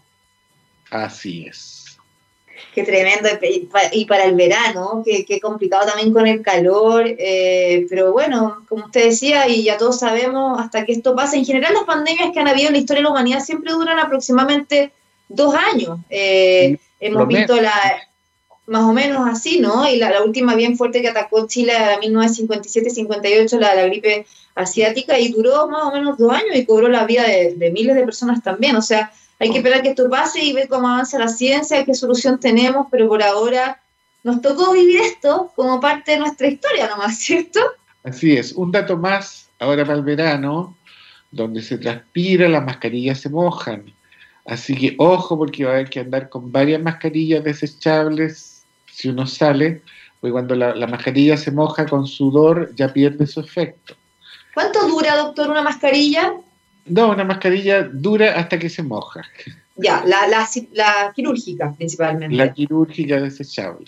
[0.91, 1.80] Así es.
[2.75, 3.29] Qué tremendo.
[3.93, 7.05] Y para el verano, qué, complicado también con el calor.
[7.07, 11.45] Eh, pero bueno, como usted decía, y ya todos sabemos, hasta que esto pase, en
[11.45, 14.93] general las pandemias que han habido en la historia de la humanidad siempre duran aproximadamente
[15.29, 15.99] dos años.
[16.11, 17.73] Eh, hemos visto la,
[18.67, 19.89] más o menos así, ¿no?
[19.91, 25.33] Y la, última bien fuerte que atacó Chile en 1957-58, la, la gripe asiática, y
[25.33, 28.43] duró más o menos dos años y cobró la vida de, de miles de personas
[28.43, 28.77] también.
[28.77, 31.95] O sea, hay que esperar que esto pase y ver cómo avanza la ciencia, qué
[31.95, 33.81] solución tenemos, pero por ahora
[34.23, 37.59] nos tocó vivir esto como parte de nuestra historia nomás, ¿cierto?
[38.05, 38.53] Así es.
[38.53, 40.77] Un dato más, ahora para el verano,
[41.31, 43.91] donde se transpira, las mascarillas se mojan.
[44.45, 49.27] Así que ojo porque va a haber que andar con varias mascarillas desechables si uno
[49.27, 49.81] sale,
[50.21, 53.95] porque cuando la, la mascarilla se moja con sudor ya pierde su efecto.
[54.53, 56.35] ¿Cuánto dura, doctor, una mascarilla?
[56.87, 59.23] No, una mascarilla dura hasta que se moja.
[59.77, 60.27] Ya, la,
[60.73, 62.37] la, quirúrgica principalmente.
[62.37, 63.87] La quirúrgica desechable.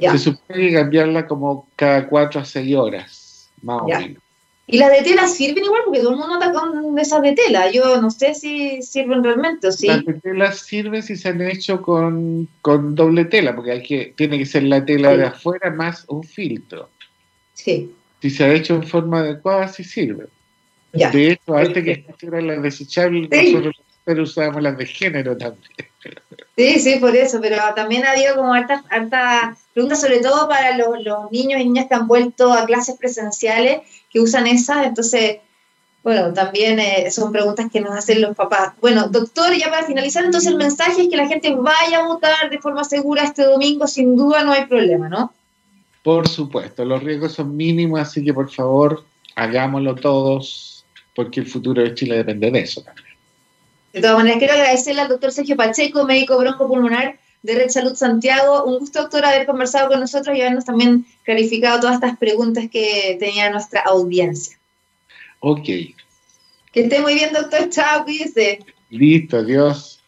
[0.00, 4.22] Se supone que cambiarla como cada cuatro a seis horas, más o menos.
[4.72, 5.82] ¿Y las de tela sirven igual?
[5.84, 7.70] Porque todo el mundo anda con esas de tela.
[7.72, 9.88] Yo no sé si sirven realmente o sí.
[9.88, 14.38] Las de tela sirven si se han hecho con, doble tela, porque hay que, tiene
[14.38, 16.88] que ser la tela de afuera más un filtro.
[17.52, 17.90] Sí.
[18.22, 20.26] Si se ha hecho en forma adecuada, sí sirve.
[20.92, 25.70] De hecho, antes que existieran las desechables, nosotros usábamos las de género también.
[26.56, 30.76] Sí, sí, por eso, pero también ha habido como hartas harta preguntas, sobre todo para
[30.76, 35.38] los, niños y niñas que han vuelto a clases presenciales, que usan esas, entonces,
[36.02, 38.74] bueno, también eh, son preguntas que nos hacen los papás.
[38.80, 42.50] Bueno, doctor, ya para finalizar, entonces el mensaje es que la gente vaya a votar
[42.50, 45.32] de forma segura este domingo, sin duda no hay problema, ¿no?
[46.02, 49.04] Por supuesto, los riesgos son mínimos, así que por favor,
[49.36, 50.79] hagámoslo todos
[51.14, 53.06] porque el futuro de Chile depende de eso también.
[53.92, 58.64] De todas maneras, quiero agradecerle al doctor Sergio Pacheco, médico broncopulmonar de Red Salud Santiago.
[58.64, 63.16] Un gusto, doctor, haber conversado con nosotros y habernos también clarificado todas estas preguntas que
[63.18, 64.56] tenía nuestra audiencia.
[65.40, 65.64] Ok.
[65.64, 65.94] Que
[66.82, 67.68] esté muy bien, doctor.
[67.70, 68.60] Chao, cuídese.
[68.90, 70.00] Listo, adiós.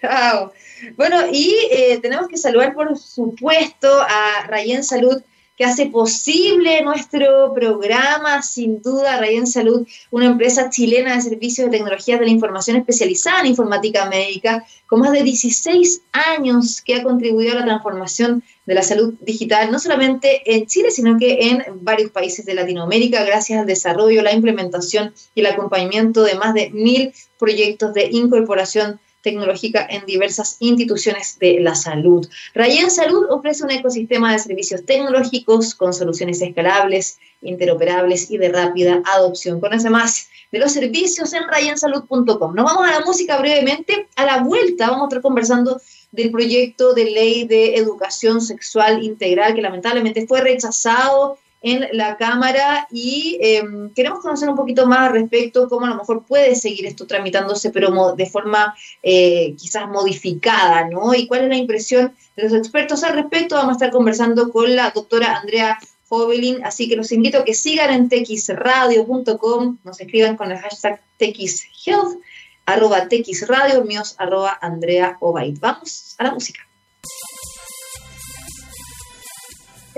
[0.00, 0.52] Chao.
[0.96, 5.22] Bueno, y eh, tenemos que saludar, por supuesto, a Rayen Salud
[5.56, 11.78] que hace posible nuestro programa, sin duda, Rayen Salud, una empresa chilena de servicios de
[11.78, 17.02] tecnologías de la información especializada en informática médica, con más de 16 años que ha
[17.02, 21.64] contribuido a la transformación de la salud digital, no solamente en Chile, sino que en
[21.80, 26.70] varios países de Latinoamérica, gracias al desarrollo, la implementación y el acompañamiento de más de
[26.70, 32.24] mil proyectos de incorporación tecnológica en diversas instituciones de la salud.
[32.54, 39.02] Rayen Salud ofrece un ecosistema de servicios tecnológicos con soluciones escalables, interoperables y de rápida
[39.04, 39.58] adopción.
[39.58, 42.54] Conoce más de los servicios en rayensalud.com.
[42.54, 44.06] Nos vamos a la música brevemente.
[44.14, 45.80] A la vuelta vamos a estar conversando
[46.12, 51.36] del proyecto de ley de educación sexual integral que lamentablemente fue rechazado
[51.66, 55.96] en la Cámara y em, queremos conocer un poquito más al respecto, cómo a lo
[55.96, 61.12] mejor puede seguir esto tramitándose, pero de forma eh, quizás modificada, ¿no?
[61.12, 63.56] Y cuál es la impresión de los expertos al respecto.
[63.56, 65.76] Vamos a estar conversando con la doctora Andrea
[66.08, 71.00] Jovelin, así que los invito a que sigan en texradio.com, nos escriban con el hashtag
[71.18, 72.20] texhealth,
[72.64, 75.58] arroba texradio, míos, arroba Andrea Obaid.
[75.58, 76.60] Vamos a la música.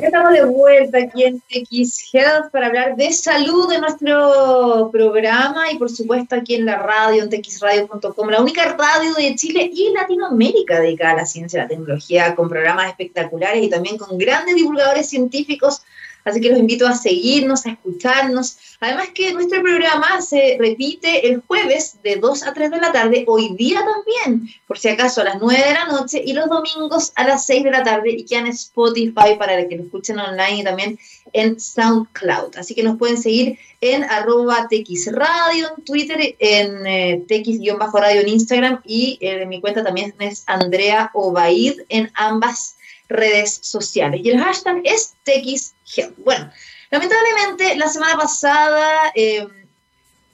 [0.00, 5.76] Estamos de vuelta aquí en X Health para hablar de salud de nuestro programa y
[5.76, 10.78] por supuesto aquí en la radio, en txradio.com, la única radio de Chile y Latinoamérica
[10.80, 15.08] dedicada a la ciencia y la tecnología, con programas espectaculares y también con grandes divulgadores
[15.08, 15.82] científicos
[16.28, 18.58] Así que los invito a seguirnos, a escucharnos.
[18.80, 23.24] Además que nuestro programa se repite el jueves de 2 a 3 de la tarde,
[23.26, 27.12] hoy día también, por si acaso a las 9 de la noche y los domingos
[27.16, 30.60] a las 6 de la tarde y que en Spotify para que lo escuchen online
[30.60, 30.98] y también
[31.32, 32.56] en SoundCloud.
[32.56, 34.68] Así que nos pueden seguir en arroba
[35.12, 41.10] Radio en Twitter, en eh, tx-radio en Instagram y eh, mi cuenta también es Andrea
[41.14, 42.76] Obaid en ambas
[43.08, 44.20] redes sociales.
[44.22, 45.77] Y el hashtag es TXHealth.
[46.18, 46.50] Bueno,
[46.90, 49.46] lamentablemente la semana pasada eh,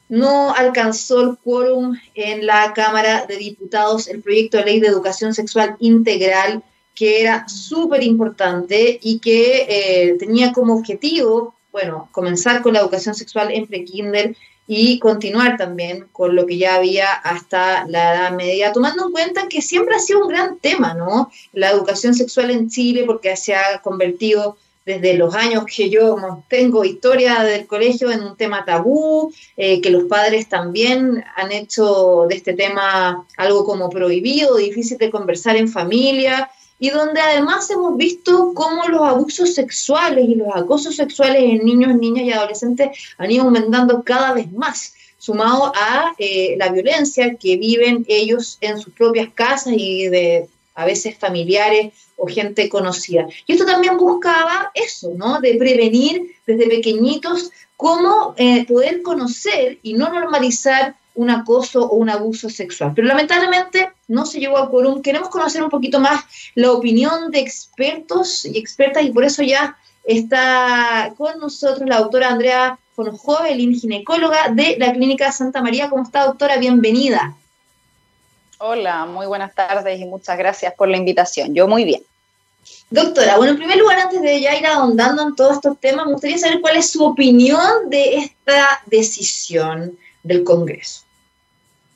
[0.09, 5.35] no alcanzó el quórum en la Cámara de Diputados el proyecto de ley de educación
[5.35, 6.63] sexual integral
[6.95, 13.15] que era súper importante y que eh, tenía como objetivo, bueno, comenzar con la educación
[13.15, 14.37] sexual en prekinder
[14.67, 19.49] y continuar también con lo que ya había hasta la edad media, tomando en cuenta
[19.49, 21.31] que siempre ha sido un gran tema, ¿no?
[21.53, 26.85] La educación sexual en Chile, porque se ha convertido desde los años que yo tengo
[26.85, 32.37] historia del colegio en un tema tabú, eh, que los padres también han hecho de
[32.37, 38.53] este tema algo como prohibido, difícil de conversar en familia, y donde además hemos visto
[38.55, 43.45] cómo los abusos sexuales y los acosos sexuales en niños, niñas y adolescentes han ido
[43.45, 49.29] aumentando cada vez más, sumado a eh, la violencia que viven ellos en sus propias
[49.35, 53.27] casas y de a veces familiares o gente conocida.
[53.47, 55.41] Y esto también buscaba eso, ¿no?
[55.41, 62.11] De prevenir desde pequeñitos cómo eh, poder conocer y no normalizar un acoso o un
[62.11, 62.93] abuso sexual.
[62.95, 65.01] Pero lamentablemente no se llegó a quórum.
[65.03, 69.77] Queremos conocer un poquito más la opinión de expertos y expertas y por eso ya
[70.05, 75.89] está con nosotros la doctora Andrea Fonojovelin, ginecóloga de la Clínica Santa María.
[75.89, 76.59] ¿Cómo está, doctora?
[76.59, 77.37] Bienvenida.
[78.59, 81.55] Hola, muy buenas tardes y muchas gracias por la invitación.
[81.55, 82.03] Yo muy bien.
[82.91, 86.13] Doctora, bueno, en primer lugar, antes de ya ir ahondando en todos estos temas, me
[86.13, 91.03] gustaría saber cuál es su opinión de esta decisión del Congreso.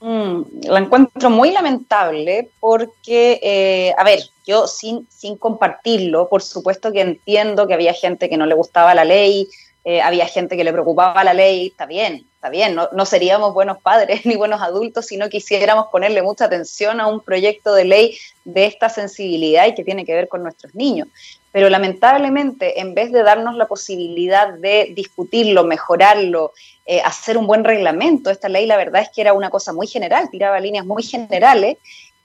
[0.00, 6.92] Mm, la encuentro muy lamentable porque, eh, a ver, yo sin, sin compartirlo, por supuesto
[6.92, 9.48] que entiendo que había gente que no le gustaba la ley,
[9.90, 13.54] eh, había gente que le preocupaba la ley, está bien, está bien, no, no, seríamos
[13.54, 17.86] buenos padres ni buenos adultos si no quisiéramos ponerle mucha atención a un proyecto de
[17.86, 21.08] ley de esta sensibilidad y que tiene que ver con nuestros niños.
[21.52, 26.52] Pero lamentablemente, en vez de darnos la posibilidad de discutirlo, mejorarlo,
[26.84, 28.30] eh, hacer un buen reglamento.
[28.30, 31.78] Esta ley, la verdad es que era una cosa muy general, tiraba líneas muy generales.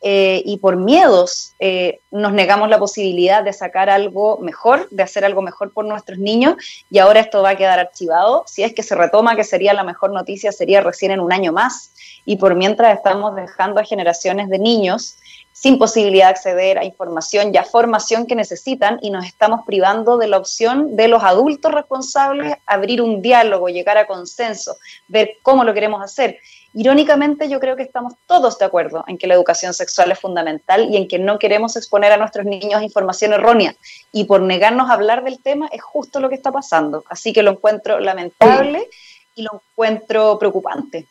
[0.05, 5.23] Eh, y por miedos eh, nos negamos la posibilidad de sacar algo mejor, de hacer
[5.23, 6.57] algo mejor por nuestros niños
[6.91, 8.43] y ahora esto va a quedar archivado.
[8.45, 11.53] Si es que se retoma, que sería la mejor noticia, sería recién en un año
[11.53, 11.93] más
[12.25, 15.15] y por mientras estamos dejando a generaciones de niños
[15.53, 20.17] sin posibilidad de acceder a información y a formación que necesitan y nos estamos privando
[20.17, 24.75] de la opción de los adultos responsables abrir un diálogo, llegar a consenso,
[25.07, 26.39] ver cómo lo queremos hacer.
[26.73, 30.89] Irónicamente, yo creo que estamos todos de acuerdo en que la educación sexual es fundamental
[30.89, 33.75] y en que no queremos exponer a nuestros niños a información errónea.
[34.11, 37.03] Y por negarnos a hablar del tema es justo lo que está pasando.
[37.07, 38.89] Así que lo encuentro lamentable
[39.35, 41.05] y lo encuentro preocupante.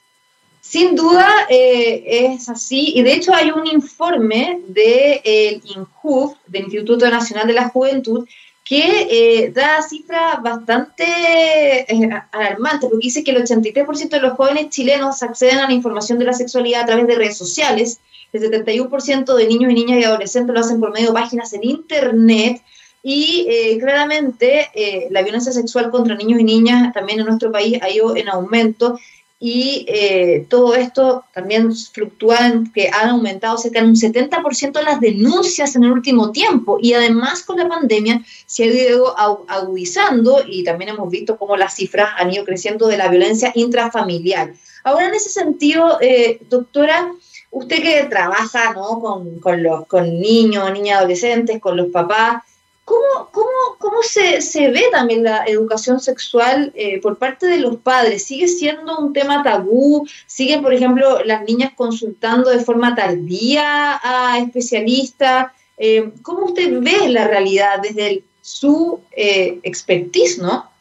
[0.63, 6.63] Sin duda eh, es así, y de hecho hay un informe del de, INJUV, del
[6.63, 8.29] Instituto Nacional de la Juventud,
[8.65, 11.05] que eh, da cifras bastante
[11.93, 16.21] eh, alarmantes, porque dice que el 83% de los jóvenes chilenos acceden a la información
[16.21, 17.99] de la sexualidad a través de redes sociales,
[18.33, 21.65] el 71% de niños y niñas y adolescentes lo hacen por medio de páginas en
[21.65, 22.63] Internet,
[23.03, 24.71] y claramente
[25.11, 28.97] la violencia sexual contra niños y niñas también en nuestro país ha ido en aumento
[29.45, 32.39] y eh, todo esto también fluctúa
[32.73, 37.43] que han aumentado cerca de un 70% las denuncias en el último tiempo y además
[37.43, 42.33] con la pandemia se ha ido agudizando y también hemos visto cómo las cifras han
[42.33, 44.53] ido creciendo de la violencia intrafamiliar.
[44.85, 47.11] Ahora en ese sentido, eh, doctora,
[47.51, 49.01] usted que trabaja ¿no?
[49.01, 52.45] con, con, los, con niños, niñas, adolescentes, con los papás,
[52.85, 57.77] ¿Cómo, cómo, cómo se, se, ve también la educación sexual eh, por parte de los
[57.77, 58.25] padres?
[58.25, 60.07] ¿Sigue siendo un tema tabú?
[60.27, 65.53] ¿Siguen, por ejemplo, las niñas consultando de forma tardía a especialistas?
[65.79, 70.72] Eh, ¿Cómo usted ve la realidad desde su eh, expertise, no?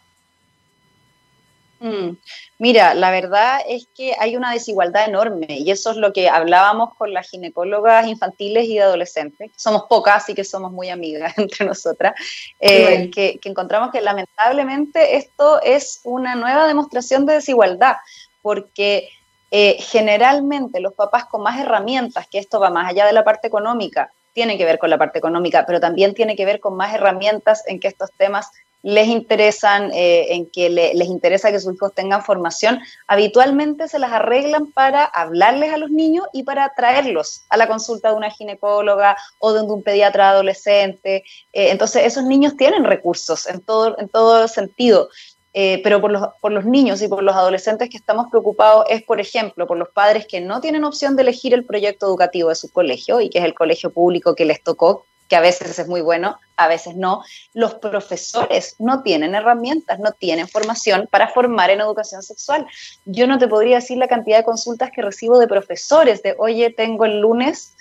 [1.82, 2.16] Mm.
[2.60, 6.94] Mira, la verdad es que hay una desigualdad enorme y eso es lo que hablábamos
[6.96, 9.50] con las ginecólogas infantiles y de adolescentes.
[9.56, 12.14] Somos pocas, así que somos muy amigas entre nosotras,
[12.60, 17.96] eh, que, encontramos que lamentablemente esto es una nueva demostración de desigualdad,
[18.44, 19.10] porque
[19.50, 23.48] eh, generalmente los papás con más herramientas, que esto va más allá de la parte
[23.48, 26.94] económica, tiene que ver con la parte económica, pero también tiene que ver con más
[26.94, 28.52] herramientas en que estos temas
[28.84, 34.12] les interesan, eh, en que les interesa que sus hijos tengan formación, habitualmente se las
[34.12, 39.18] arreglan para hablarles a los niños y para traerlos a la consulta de una ginecóloga
[39.40, 41.24] o de un pediatra adolescente.
[41.54, 45.10] Eh, entonces, esos niños tienen recursos en todo, en todo sentido.
[45.54, 49.04] Eh, pero por los, por los niños y por los adolescentes que estamos preocupados es,
[49.04, 52.56] por ejemplo, por los padres que no tienen opción de elegir el proyecto educativo de
[52.56, 55.88] su colegio y que es el colegio público que les tocó que a veces es
[55.88, 57.24] muy bueno, a veces no.
[57.54, 62.68] Los profesores no tienen herramientas, no tienen formación para formar en educación sexual.
[63.06, 66.70] Yo no te podría decir la cantidad de consultas que recibo de profesores de, oye,
[66.70, 67.76] tengo el lunes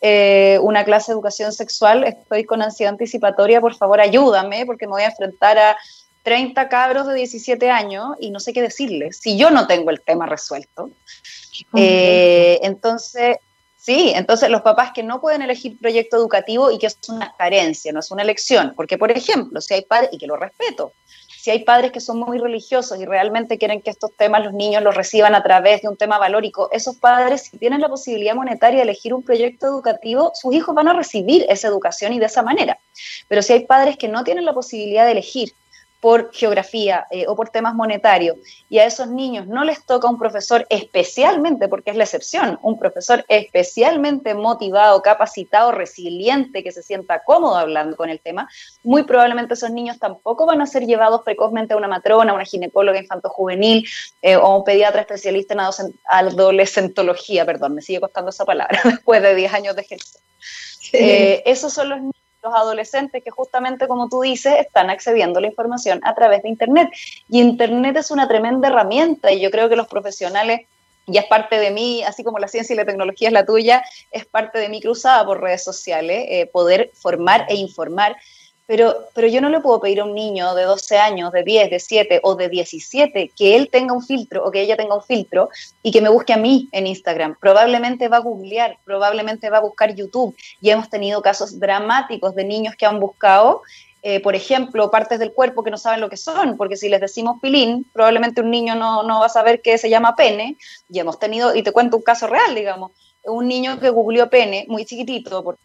[0.00, 4.94] eh, una clase de educación sexual, estoy con ansiedad anticipatoria, por favor ayúdame porque me
[4.94, 5.76] voy a enfrentar a
[6.24, 10.00] 30 cabros de 17 años y no sé qué decirles si yo no tengo el
[10.00, 10.90] tema resuelto.
[11.76, 13.36] Eh, entonces,
[13.86, 17.92] Sí, entonces los papás que no pueden elegir proyecto educativo y que es una carencia,
[17.92, 20.92] no es una elección, porque por ejemplo, si hay padres, y que lo respeto,
[21.28, 24.82] si hay padres que son muy religiosos y realmente quieren que estos temas los niños
[24.82, 28.78] los reciban a través de un tema valórico, esos padres, si tienen la posibilidad monetaria
[28.78, 32.42] de elegir un proyecto educativo, sus hijos van a recibir esa educación y de esa
[32.42, 32.80] manera.
[33.28, 35.52] Pero si hay padres que no tienen la posibilidad de elegir
[36.06, 38.36] por geografía eh, o por temas monetarios
[38.68, 42.78] y a esos niños no les toca un profesor especialmente, porque es la excepción, un
[42.78, 48.48] profesor especialmente motivado, capacitado, resiliente, que se sienta cómodo hablando con el tema,
[48.84, 52.44] muy probablemente esos niños tampoco van a ser llevados precozmente a una matrona, a una
[52.44, 53.84] ginecóloga infanto-juvenil
[54.22, 59.34] eh, o un pediatra especialista en adolescentología, perdón, me sigue costando esa palabra, después de
[59.34, 60.20] 10 años de ejercicio.
[60.92, 65.42] Eh, esos son los niños los adolescentes que justamente como tú dices están accediendo a
[65.42, 66.88] la información a través de Internet.
[67.28, 70.60] Y Internet es una tremenda herramienta y yo creo que los profesionales
[71.08, 73.84] y es parte de mí, así como la ciencia y la tecnología es la tuya,
[74.10, 78.16] es parte de mi cruzada por redes sociales, eh, poder formar e informar
[78.66, 81.70] pero, pero yo no le puedo pedir a un niño de 12 años, de 10,
[81.70, 85.02] de 7 o de 17 que él tenga un filtro o que ella tenga un
[85.02, 85.48] filtro
[85.82, 87.36] y que me busque a mí en Instagram.
[87.40, 90.36] Probablemente va a googlear, probablemente va a buscar YouTube.
[90.60, 93.62] Y hemos tenido casos dramáticos de niños que han buscado,
[94.02, 97.00] eh, por ejemplo, partes del cuerpo que no saben lo que son, porque si les
[97.00, 100.56] decimos pilín, probablemente un niño no, no va a saber qué se llama pene.
[100.88, 102.90] Y hemos tenido, y te cuento un caso real, digamos,
[103.24, 105.56] un niño que googleó pene, muy chiquitito, por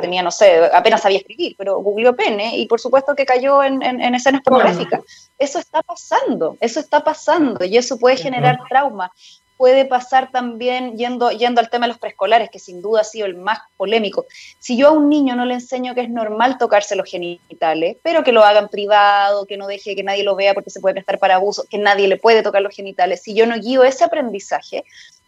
[0.00, 3.82] tenía, no sé, apenas sabía escribir, pero googleó pene y por supuesto que cayó en,
[4.14, 5.00] escenas pornográficas.
[5.38, 9.12] Eso está pasando, eso está pasando y eso puede generar trauma.
[9.56, 13.24] Puede pasar también yendo, yendo al tema de los preescolares, que sin duda ha sido
[13.24, 14.26] el más polémico.
[14.58, 18.22] Si yo a un niño no le enseño que es normal tocarse los genitales, pero
[18.22, 20.94] que lo haga en privado, que no deje que nadie lo vea porque se puede
[20.94, 24.04] prestar para abuso, que nadie le puede tocar los genitales, si yo no guío ese
[24.04, 24.84] aprendizaje,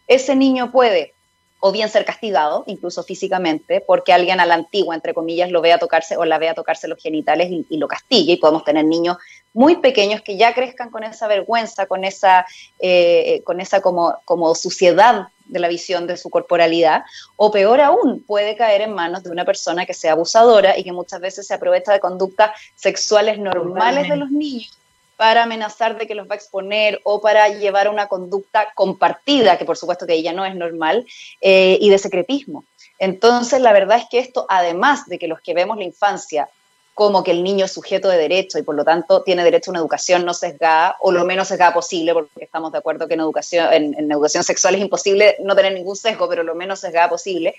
[0.07, 1.15] ese niño puede
[1.59, 5.77] o bien ser castigado, incluso físicamente, porque alguien a la antigua, entre comillas, lo vea
[5.77, 8.33] tocarse o la vea tocarse los genitales y, lo castigue.
[8.33, 9.17] Y podemos tener niños
[9.53, 12.45] muy pequeños que ya crezcan con esa vergüenza, con esa,
[12.79, 17.03] eh, con esa como, como suciedad de la visión de su corporalidad,
[17.35, 20.91] o peor aún, puede caer en manos de una persona que sea abusadora y que
[20.91, 24.78] muchas veces se aprovecha de conductas sexuales normales de los niños
[25.19, 29.65] para amenazar de que los va a exponer o para llevar una conducta compartida, que
[29.65, 31.05] por supuesto que ella no es normal,
[31.41, 32.63] eh, y de secretismo.
[32.99, 36.47] Entonces, la verdad es que esto, además de que los que vemos la infancia
[36.93, 39.73] como que el niño es sujeto de derecho y por lo tanto tiene derecho a
[39.73, 43.19] una educación no sesgada o lo menos sesgada posible, porque estamos de acuerdo que en
[43.19, 47.55] educación, en, educación sexual es imposible no tener ningún sesgo, pero lo menos sesgada posible.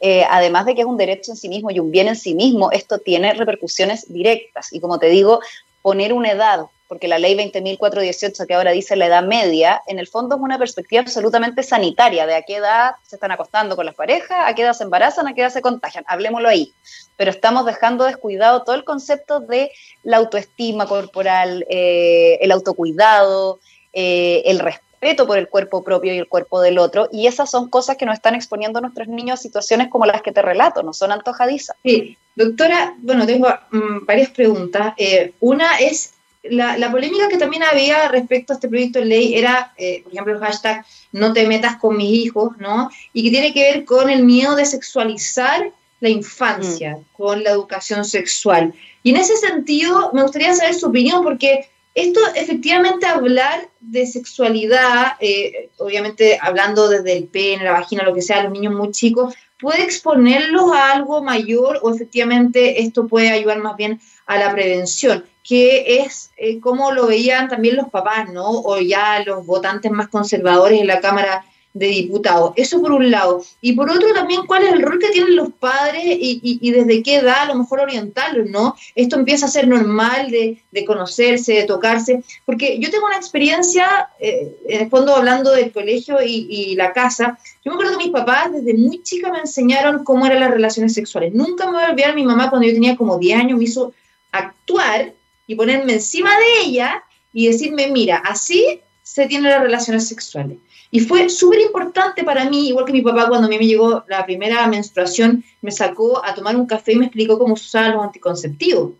[0.00, 2.34] Eh, además de que es un derecho en sí mismo y un bien en sí
[2.34, 4.74] mismo, esto tiene repercusiones directas.
[4.74, 5.40] Y como te digo,
[5.80, 10.08] poner una edad porque la ley 20.418 que ahora dice la edad media, en el
[10.08, 13.94] fondo es una perspectiva absolutamente sanitaria, de a qué edad se están acostando con las
[13.94, 16.72] parejas, a qué edad se embarazan, a qué edad se contagian, hablemoslo ahí.
[17.16, 19.70] Pero estamos dejando descuidado todo el concepto de
[20.02, 23.60] la autoestima corporal, eh, el autocuidado,
[23.92, 27.68] eh, el respeto por el cuerpo propio y el cuerpo del otro, y esas son
[27.68, 30.94] cosas que nos están exponiendo nuestros niños a situaciones como las que te relato, no
[30.94, 31.76] son antojadizas.
[31.84, 34.94] Sí, doctora, bueno, tengo mm, varias preguntas.
[34.96, 39.72] Eh, una es la, polémica que también había respecto a este proyecto de ley era,
[39.76, 42.90] eh, por ejemplo, el hashtag no te metas con mis hijos, ¿no?
[43.12, 47.16] Y que tiene que ver con el miedo de sexualizar la infancia, mm.
[47.16, 48.72] con la educación sexual.
[49.02, 55.14] Y en ese sentido, me gustaría saber su opinión, porque esto efectivamente hablar de sexualidad,
[55.20, 59.34] eh, obviamente hablando desde el pene, la vagina, lo que sea, los niños muy chicos,
[59.58, 65.24] puede exponerlos a algo mayor o efectivamente esto puede ayudar más bien a la prevención
[65.48, 68.50] que es eh, como lo veían también los papás, ¿no?
[68.50, 72.52] O ya los votantes más conservadores en la Cámara de Diputados.
[72.56, 73.42] Eso por un lado.
[73.62, 77.16] Y por otro también, ¿cuál es el rol que tienen los padres y, desde qué
[77.16, 78.74] edad a lo mejor orientarlos, ¿no?
[78.94, 82.22] Esto empieza a ser normal de, conocerse, de tocarse.
[82.44, 86.92] Porque yo tengo una experiencia, eh, en el fondo hablando del colegio y, y, la
[86.92, 90.50] casa, yo me acuerdo que mis papás desde muy chica me enseñaron cómo eran las
[90.50, 91.32] relaciones sexuales.
[91.32, 93.94] Nunca me voy a olvidar, mi mamá cuando yo tenía como 10 años me hizo
[94.30, 95.14] actuar
[95.48, 100.58] y ponerme encima de ella y decirme, mira, así se tienen las relaciones sexuales.
[100.90, 104.04] Y fue súper importante para mí, igual que mi papá cuando a mí me llegó
[104.08, 108.04] la primera menstruación, me sacó a tomar un café y me explicó cómo usaban los
[108.04, 108.92] anticonceptivos.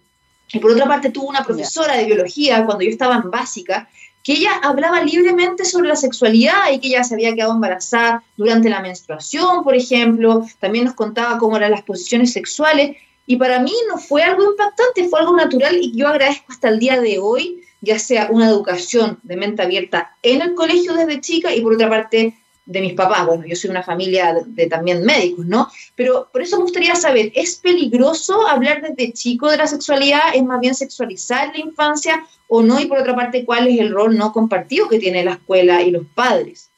[0.52, 3.88] Y por otra parte tuvo una profesora de biología cuando yo estaba en básica,
[4.22, 8.68] que ella hablaba libremente sobre la sexualidad y que ella se había quedado embarazada durante
[8.68, 10.46] la menstruación, por ejemplo.
[10.58, 12.96] También nos contaba cómo eran las posiciones sexuales.
[13.28, 16.78] Y para mí no fue algo impactante, fue algo natural y yo agradezco hasta el
[16.78, 21.54] día de hoy ya sea una educación de mente abierta en el colegio desde chica
[21.54, 23.26] y por otra parte de mis papás.
[23.26, 25.68] Bueno, yo soy una familia de, también médicos, ¿no?
[25.94, 30.34] Pero por eso me gustaría saber, ¿es peligroso hablar desde chico de la sexualidad?
[30.34, 32.80] ¿Es más bien sexualizar la infancia o no?
[32.80, 35.90] Y por otra parte, ¿cuál es el rol no compartido que tiene la escuela y
[35.90, 36.70] los padres?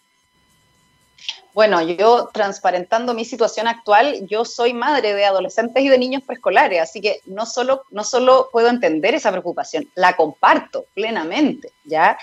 [1.61, 6.81] Bueno, yo transparentando mi situación actual, yo soy madre de adolescentes y de niños preescolares,
[6.81, 12.17] así que no solo, no solo puedo entender esa preocupación, la comparto plenamente, ¿ya?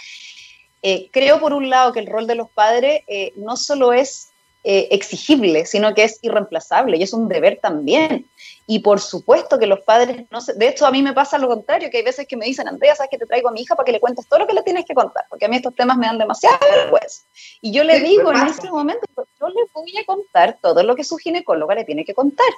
[0.82, 4.32] Eh, creo por un lado que el rol de los padres eh, no solo es
[4.70, 8.26] eh, exigible, sino que es irreemplazable y es un deber también.
[8.66, 11.48] Y por supuesto que los padres, no sé, de hecho a mí me pasa lo
[11.48, 13.78] contrario, que hay veces que me dicen, Andrea, ¿sabes que te traigo a mi hija
[13.78, 15.24] para que le cuentes todo lo que le tienes que contar?
[15.30, 17.22] Porque a mí estos temas me dan demasiada vergüenza.
[17.62, 21.06] Y yo le digo en este momento, yo le voy a contar todo lo que
[21.06, 22.50] su ginecóloga le tiene que contar.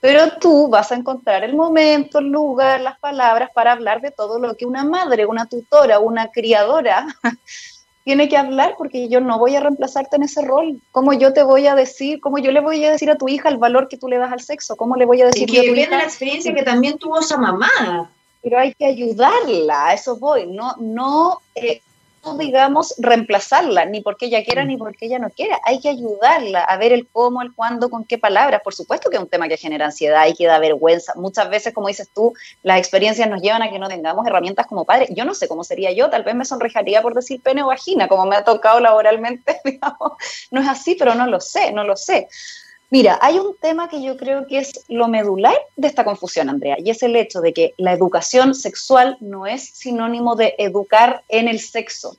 [0.00, 4.38] Pero tú vas a encontrar el momento, el lugar, las palabras para hablar de todo
[4.38, 7.08] lo que una madre, una tutora, una criadora
[8.04, 10.80] tiene que hablar porque yo no voy a reemplazarte en ese rol.
[10.92, 13.48] ¿Cómo yo te voy a decir, cómo yo le voy a decir a tu hija
[13.48, 14.76] el valor que tú le das al sexo?
[14.76, 18.10] ¿Cómo le voy a decir y que viene la experiencia que también tuvo esa mamá.
[18.42, 21.82] Pero hay que ayudarla, a eso voy, no, no eh,
[22.38, 25.58] digamos, reemplazarla, ni porque ella quiera ni porque ella no quiera.
[25.64, 28.60] Hay que ayudarla a ver el cómo, el cuándo, con qué palabras.
[28.62, 31.14] Por supuesto que es un tema que genera ansiedad y que da vergüenza.
[31.16, 34.84] Muchas veces, como dices tú, las experiencias nos llevan a que no tengamos herramientas como
[34.84, 35.08] padres.
[35.12, 38.08] Yo no sé cómo sería yo, tal vez me sonrejaría por decir pene o vagina,
[38.08, 40.12] como me ha tocado laboralmente, digamos.
[40.50, 42.28] No es así, pero no lo sé, no lo sé.
[42.92, 46.74] Mira, hay un tema que yo creo que es lo medular de esta confusión, Andrea,
[46.76, 51.46] y es el hecho de que la educación sexual no es sinónimo de educar en
[51.46, 52.16] el sexo.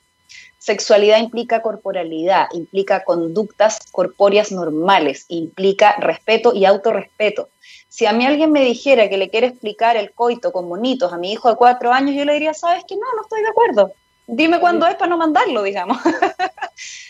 [0.60, 7.50] Sexualidad implica corporalidad, implica conductas corpóreas normales, implica respeto y autorrespeto.
[7.90, 11.18] Si a mí alguien me dijera que le quiere explicar el coito con bonitos a
[11.18, 13.94] mi hijo de cuatro años, yo le diría, sabes que no, no estoy de acuerdo.
[14.28, 15.98] Dime cuándo es para no mandarlo, digamos.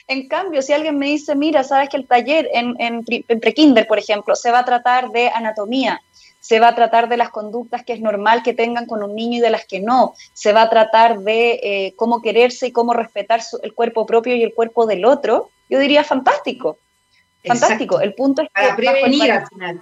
[0.07, 3.05] En cambio, si alguien me dice, mira, sabes que el taller en, en,
[3.39, 6.01] prekinder, por ejemplo, se va a tratar de anatomía,
[6.41, 9.38] se va a tratar de las conductas que es normal que tengan con un niño
[9.38, 12.91] y de las que no, se va a tratar de eh, cómo quererse y cómo
[12.91, 16.78] respetar el cuerpo propio y el cuerpo del otro, yo diría fantástico.
[17.45, 18.01] Fantástico.
[18.01, 18.62] El punto es que...
[18.62, 19.82] Para prevenir al final.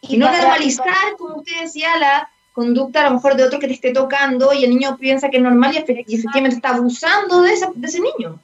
[0.00, 3.74] Y, no normalizar, como usted decía, la conducta a lo mejor de otro que te
[3.74, 8.00] esté tocando y el niño piensa que es normal y efectivamente está abusando de ese
[8.00, 8.40] niño.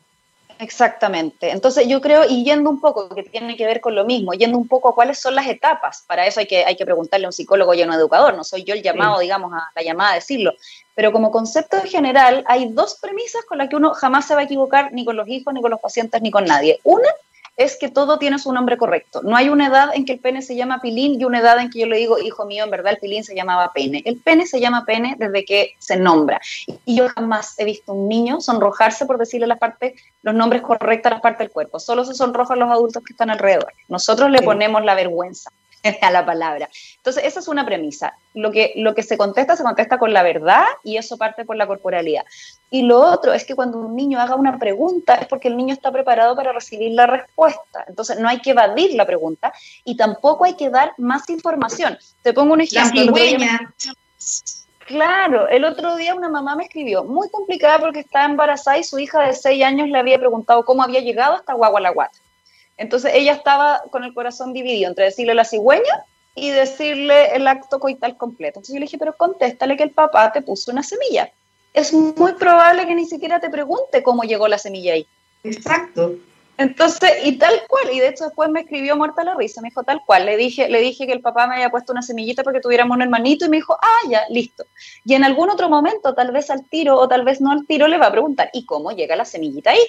[0.58, 1.50] Exactamente.
[1.50, 4.58] Entonces yo creo, y yendo un poco, que tiene que ver con lo mismo, yendo
[4.58, 7.30] un poco a cuáles son las etapas, para eso hay que, hay que preguntarle a
[7.30, 10.12] un psicólogo y a un educador, no soy yo el llamado, digamos, a la llamada
[10.12, 10.52] a decirlo,
[10.94, 14.42] pero como concepto en general hay dos premisas con las que uno jamás se va
[14.42, 16.80] a equivocar, ni con los hijos, ni con los pacientes, ni con nadie.
[16.84, 17.08] Una
[17.56, 19.22] es que todo tiene su nombre correcto.
[19.22, 21.70] No hay una edad en que el pene se llama pilín y una edad en
[21.70, 24.02] que yo le digo, hijo mío, en verdad el pilín se llamaba pene.
[24.04, 26.40] El pene se llama pene desde que se nombra.
[26.84, 31.10] Y yo jamás he visto un niño sonrojarse por decirle las partes, los nombres correctos
[31.10, 31.78] a las partes del cuerpo.
[31.78, 33.72] Solo se sonrojan los adultos que están alrededor.
[33.88, 35.50] Nosotros le ponemos la vergüenza
[35.82, 36.68] a la palabra.
[36.96, 38.16] Entonces, esa es una premisa.
[38.34, 41.56] Lo que, lo que se contesta, se contesta con la verdad y eso parte por
[41.56, 42.24] la corporalidad.
[42.70, 45.74] Y lo otro es que cuando un niño haga una pregunta es porque el niño
[45.74, 47.84] está preparado para recibir la respuesta.
[47.88, 49.52] Entonces, no hay que evadir la pregunta
[49.84, 51.98] y tampoco hay que dar más información.
[52.22, 53.12] Te pongo un ejemplo.
[54.86, 58.98] Claro, el otro día una mamá me escribió, muy complicada porque estaba embarazada y su
[58.98, 62.18] hija de 6 años le había preguntado cómo había llegado hasta Guagualaguata.
[62.82, 66.04] Entonces ella estaba con el corazón dividido entre decirle la cigüeña
[66.34, 68.58] y decirle el acto coital completo.
[68.58, 71.30] Entonces yo le dije, pero contéstale que el papá te puso una semilla.
[71.74, 75.06] Es muy probable que ni siquiera te pregunte cómo llegó la semilla ahí.
[75.44, 76.16] Exacto.
[76.58, 79.84] Entonces, y tal cual, y de hecho después me escribió muerta la risa, me dijo
[79.84, 82.54] tal cual, le dije, le dije que el papá me había puesto una semillita para
[82.54, 84.64] que tuviéramos un hermanito y me dijo, ah, ya, listo.
[85.04, 87.86] Y en algún otro momento, tal vez al tiro o tal vez no al tiro,
[87.86, 89.80] le va a preguntar, ¿y cómo llega la semillita ahí?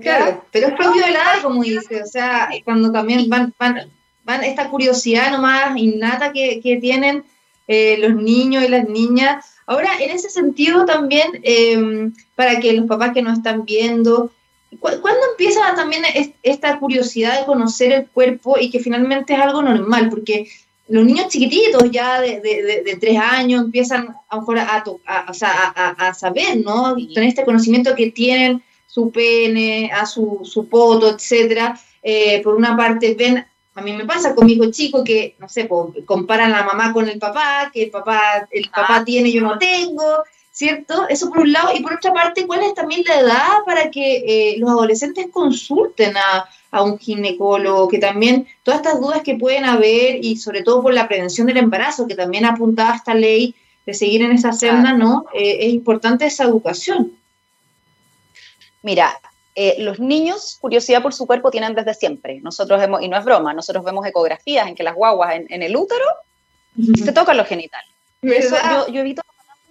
[0.00, 3.90] Claro, pero es propio de la edad, como dice, o sea, cuando también van, van,
[4.24, 7.24] van esta curiosidad nomás innata que, que tienen
[7.68, 9.44] eh, los niños y las niñas.
[9.66, 14.32] Ahora, en ese sentido también, em, para que los papás que nos están viendo,
[14.80, 16.02] ¿cuándo empieza también
[16.42, 20.08] esta curiosidad de conocer el cuerpo y que finalmente es algo normal?
[20.10, 20.48] Porque
[20.88, 26.96] los niños chiquititos ya de, de, tres años empiezan a, mejor a, a, saber, ¿no?
[27.14, 28.60] Tener este conocimiento que tienen
[28.90, 31.78] su pene, a su, su poto, etcétera.
[32.02, 35.48] Eh, por una parte ven, a mí me pasa con mi hijo chico que, no
[35.48, 35.68] sé,
[36.04, 40.24] comparan la mamá con el papá, que el papá, el papá tiene, yo no tengo,
[40.50, 41.06] ¿cierto?
[41.08, 41.68] Eso por un lado.
[41.72, 46.14] Y por otra parte, ¿cuál es también la edad para que eh, los adolescentes consulten
[46.16, 47.86] a, un ginecólogo?
[47.86, 51.58] Que también todas estas dudas que pueden haber y sobre todo por la prevención del
[51.58, 53.54] embarazo, que también apuntaba esta ley
[53.86, 55.26] de seguir en esa senda, ¿no?
[55.32, 57.19] Eh, es importante esa educación.
[58.82, 59.20] Mira,
[59.54, 62.40] eh, los niños, curiosidad por su cuerpo, tienen desde siempre.
[62.40, 65.76] Nosotros vemos, y no es broma, nosotros vemos ecografías en que las guaguas en, el
[65.76, 66.04] útero
[67.02, 67.90] se tocan los genitales.
[68.22, 69.22] Eso, yo, yo evito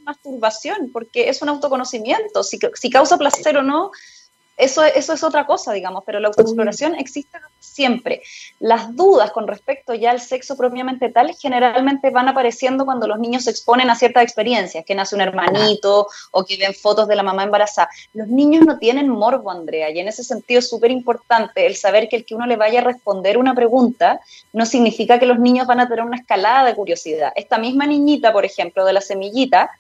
[0.04, 3.92] masturbación, porque es un autoconocimiento, si, si causa placer o no,
[4.60, 8.22] eso, eso es otra cosa, digamos, pero la autoexploración existe siempre.
[8.60, 13.46] Las dudas con respecto ya al sexo propiamente tal generalmente van apareciendo cuando los niños
[13.46, 17.24] se exponen a ciertas experiencias, que nace un hermanito o que ven fotos de la
[17.24, 17.90] mamá embarazada.
[18.14, 22.10] Los niños no tienen morbo, Andrea, y en ese sentido es súper importante el saber
[22.10, 24.20] que el que uno le vaya a responder una pregunta
[24.52, 27.32] no significa que los niños van a tener una escalada de curiosidad.
[27.36, 29.72] Esta misma niñita, por ejemplo, de la semillita,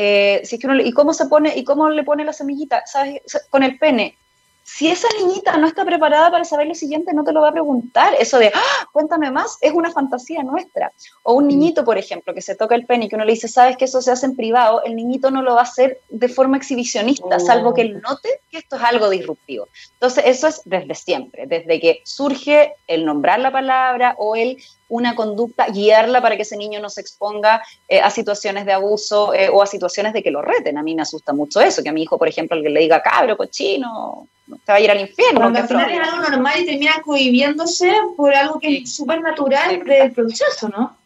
[0.00, 2.86] eh, si es que uno, ¿Y cómo se pone, y cómo le pone la semillita?
[2.86, 3.20] ¿Sabes?
[3.50, 4.16] Con el pene.
[4.62, 7.52] Si esa niñita no está preparada para saber lo siguiente, no te lo va a
[7.52, 8.14] preguntar.
[8.20, 10.92] Eso de, ¡Ah, cuéntame más, es una fantasía nuestra.
[11.24, 13.48] O un niñito, por ejemplo, que se toca el pene y que uno le dice,
[13.48, 16.28] sabes que eso se hace en privado, el niñito no lo va a hacer de
[16.28, 19.66] forma exhibicionista, salvo que él note que esto es algo disruptivo.
[19.94, 24.58] Entonces, eso es desde siempre, desde que surge el nombrar la palabra o el
[24.88, 29.34] una conducta, guiarla para que ese niño no se exponga eh, a situaciones de abuso
[29.34, 30.78] eh, o a situaciones de que lo reten.
[30.78, 32.80] A mí me asusta mucho eso, que a mi hijo, por ejemplo, el que le
[32.80, 35.42] diga cabro, cochino, te va a ir al infierno.
[35.42, 39.84] Porque al final es algo normal y termina cohibiéndose por algo que es súper natural
[39.84, 40.96] del proceso, ¿no?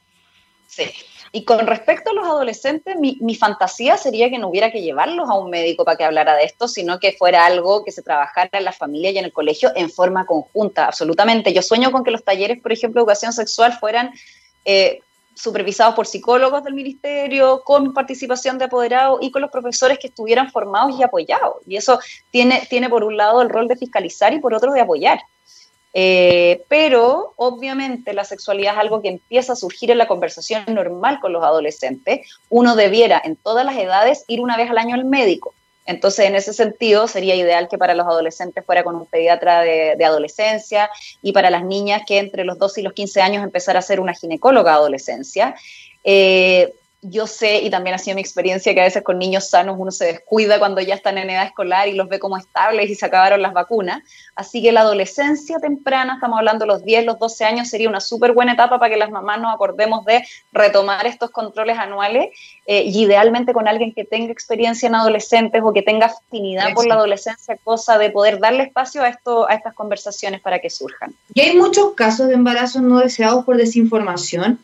[0.69, 0.85] Sí.
[1.35, 5.31] Y con respecto a los adolescentes, mi, mi, fantasía sería que no hubiera que llevarlos
[5.31, 8.51] a un médico para que hablara de esto, sino que fuera algo que se trabajara
[8.53, 11.55] en la familia y en el colegio en forma conjunta, absolutamente.
[11.55, 14.13] Yo sueño con que los talleres, por ejemplo, de educación sexual fueran
[14.67, 15.01] eh,
[15.35, 20.51] supervisados por psicólogos del ministerio, con participación de apoderados y con los profesores que estuvieran
[20.51, 21.57] formados y apoyados.
[21.67, 21.99] Y eso
[22.31, 25.21] tiene, tiene por un lado el rol de fiscalizar y por otro de apoyar.
[25.95, 31.21] Eh, pero obviamente la sexualidad es algo que empieza a surgir en la conversación normal
[31.21, 32.21] con los adolescentes.
[32.49, 35.55] Uno debiera en todas las edades ir una vez al año al médico.
[35.85, 40.05] Entonces, en ese sentido, sería ideal que para los adolescentes fuera con un pediatra de,
[40.05, 40.89] adolescencia
[41.23, 43.99] y para las niñas que entre los 12 y los 15 años empezara a ser
[43.99, 45.57] una ginecóloga adolescencia.
[46.05, 46.73] Eh,
[47.05, 49.91] yo sé, y también ha sido mi experiencia, que a veces con niños sanos uno
[49.91, 53.05] se descuida cuando ya están en edad escolar y los ve como estables y se
[53.05, 54.03] acabaron las vacunas.
[54.37, 58.01] Así que la adolescencia temprana, estamos hablando de los 10, los 12 años, sería una
[58.01, 62.29] súper buena etapa para que las mamás nos acordemos de retomar estos controles anuales
[62.67, 66.87] eh, y idealmente con alguien que tenga experiencia en adolescentes o que tenga afinidad por
[66.87, 71.13] la adolescencia, cosa de poder darle espacio a, esto, a estas conversaciones para que surjan.
[71.35, 74.61] Y hay muchos casos de embarazos no deseados por desinformación.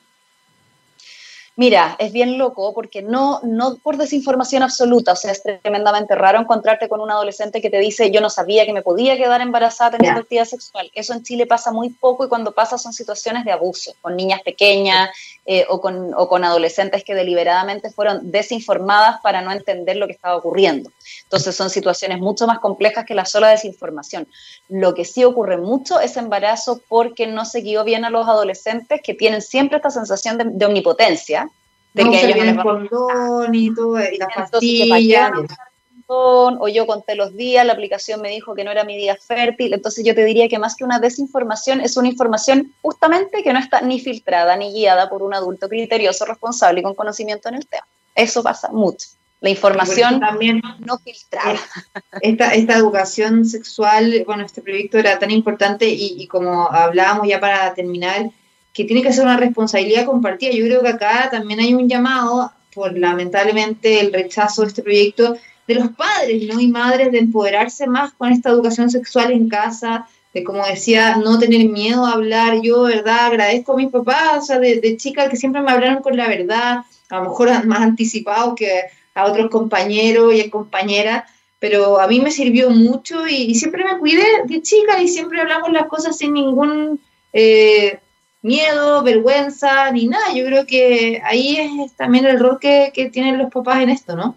[1.58, 6.38] Mira, es bien loco porque no, no por desinformación absoluta, o sea, es tremendamente raro
[6.38, 9.90] encontrarte con un adolescente que te dice yo no sabía que me podía quedar embarazada
[9.96, 10.88] teniendo actividad sexual.
[10.94, 14.40] Eso en Chile pasa muy poco y cuando pasa son situaciones de abuso, con niñas
[14.42, 15.10] pequeñas
[15.46, 20.12] eh, o, con, o con adolescentes que deliberadamente fueron desinformadas para no entender lo que
[20.12, 20.92] estaba ocurriendo.
[21.24, 24.28] Entonces son situaciones mucho más complejas que la sola desinformación.
[24.68, 29.00] Lo que sí ocurre mucho es embarazo porque no se guió bien a los adolescentes
[29.02, 31.47] que tienen siempre esta sensación de omnipotencia
[31.94, 35.32] de que ellos el condón y todo, y las pastillas.
[36.10, 39.74] O yo conté los días, la aplicación me dijo que no era mi día fértil,
[39.74, 43.58] entonces yo te diría que más que una desinformación es una información justamente que no
[43.58, 47.66] está ni filtrada ni guiada por un adulto criterioso, responsable y con conocimiento en el
[47.66, 47.86] tema.
[48.14, 49.08] Eso pasa mucho.
[49.40, 51.60] La información también no filtrada.
[52.22, 57.38] Esta, esta educación sexual, bueno, este proyecto era tan importante y, y como hablábamos ya
[57.38, 58.30] para terminar,
[58.78, 60.52] que tiene que ser una responsabilidad compartida.
[60.52, 65.36] Yo creo que acá también hay un llamado, por lamentablemente el rechazo de este proyecto,
[65.66, 66.60] de los padres ¿no?
[66.60, 71.40] y madres de empoderarse más con esta educación sexual en casa, de como decía, no
[71.40, 72.60] tener miedo a hablar.
[72.62, 76.00] Yo, verdad, agradezco a mis papás, o sea, de, de chicas que siempre me hablaron
[76.00, 81.24] con la verdad, a lo mejor más anticipados que a otros compañeros y compañeras,
[81.58, 85.72] pero a mí me sirvió mucho y, siempre me cuidé de chica y siempre hablamos
[85.72, 87.00] las cosas sin ningún
[87.32, 87.98] eh,
[88.48, 90.32] miedo, vergüenza, ni nada.
[90.34, 94.36] Yo creo que ahí es también el rol que, tienen los papás en esto, ¿no?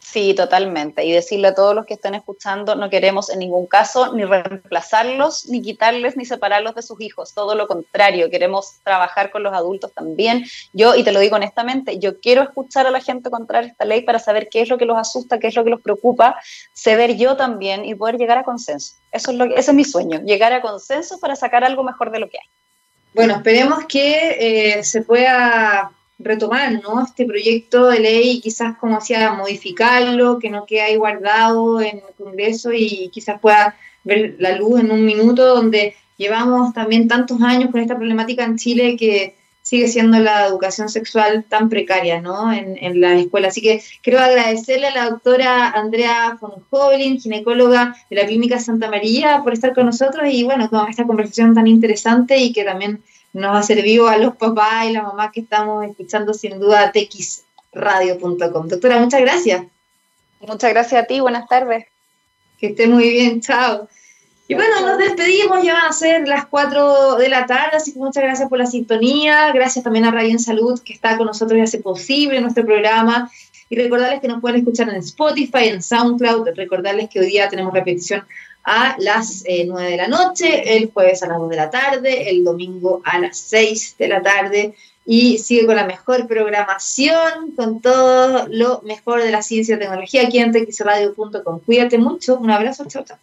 [0.00, 1.04] Sí, totalmente.
[1.04, 5.46] Y decirle a todos los que estén escuchando, no queremos en ningún caso ni reemplazarlos,
[5.46, 7.32] ni quitarles, ni separarlos de sus hijos.
[7.32, 10.44] Todo lo contrario, queremos trabajar con los adultos también.
[10.72, 14.00] Yo, y te lo digo honestamente, yo quiero escuchar a la gente contra esta ley
[14.02, 16.40] para saber qué es lo que los asusta, qué es lo que los preocupa,
[16.74, 18.96] ceder yo también y poder llegar a consenso.
[19.12, 22.18] Eso es lo ese es mi sueño, llegar a consenso para sacar algo mejor de
[22.18, 22.48] lo que hay.
[23.12, 24.36] Bueno, esperemos que
[24.78, 27.02] eh, se pueda retomar ¿no?
[27.04, 32.14] este proyecto de ley, quizás como hacía modificarlo, que no quede ahí guardado en el
[32.16, 37.70] Congreso y quizás pueda ver la luz en un minuto donde llevamos también tantos años
[37.70, 39.34] con esta problemática en Chile que
[39.70, 42.52] sigue siendo la educación sexual tan precaria ¿no?
[42.52, 43.46] en, en la escuela.
[43.46, 48.90] Así que quiero agradecerle a la doctora Andrea von Hoblin, ginecóloga de la Clínica Santa
[48.90, 53.04] María, por estar con nosotros y bueno, con esta conversación tan interesante y que también
[53.32, 58.66] nos ha servido a los papás y la mamá que estamos escuchando sin duda txradio.com.
[58.66, 59.62] Doctora, muchas gracias.
[60.40, 61.84] Muchas gracias a ti, buenas tardes.
[62.58, 63.88] Que esté muy bien, chao.
[64.50, 68.00] Y bueno, nos despedimos, ya van a ser las 4 de la tarde, así que
[68.00, 71.56] muchas gracias por la sintonía, gracias también a Radio en Salud que está con nosotros
[71.56, 73.30] y hace posible nuestro programa.
[73.68, 77.72] Y recordarles que nos pueden escuchar en Spotify, en SoundCloud, recordarles que hoy día tenemos
[77.72, 78.24] repetición
[78.64, 82.28] a las eh, 9 de la noche, el jueves a las 2 de la tarde,
[82.28, 84.74] el domingo a las 6 de la tarde
[85.06, 90.22] y sigue con la mejor programación, con todo lo mejor de la ciencia y tecnología
[90.22, 91.60] aquí en texradio.com.
[91.64, 93.18] Cuídate mucho, un abrazo, chao, chao.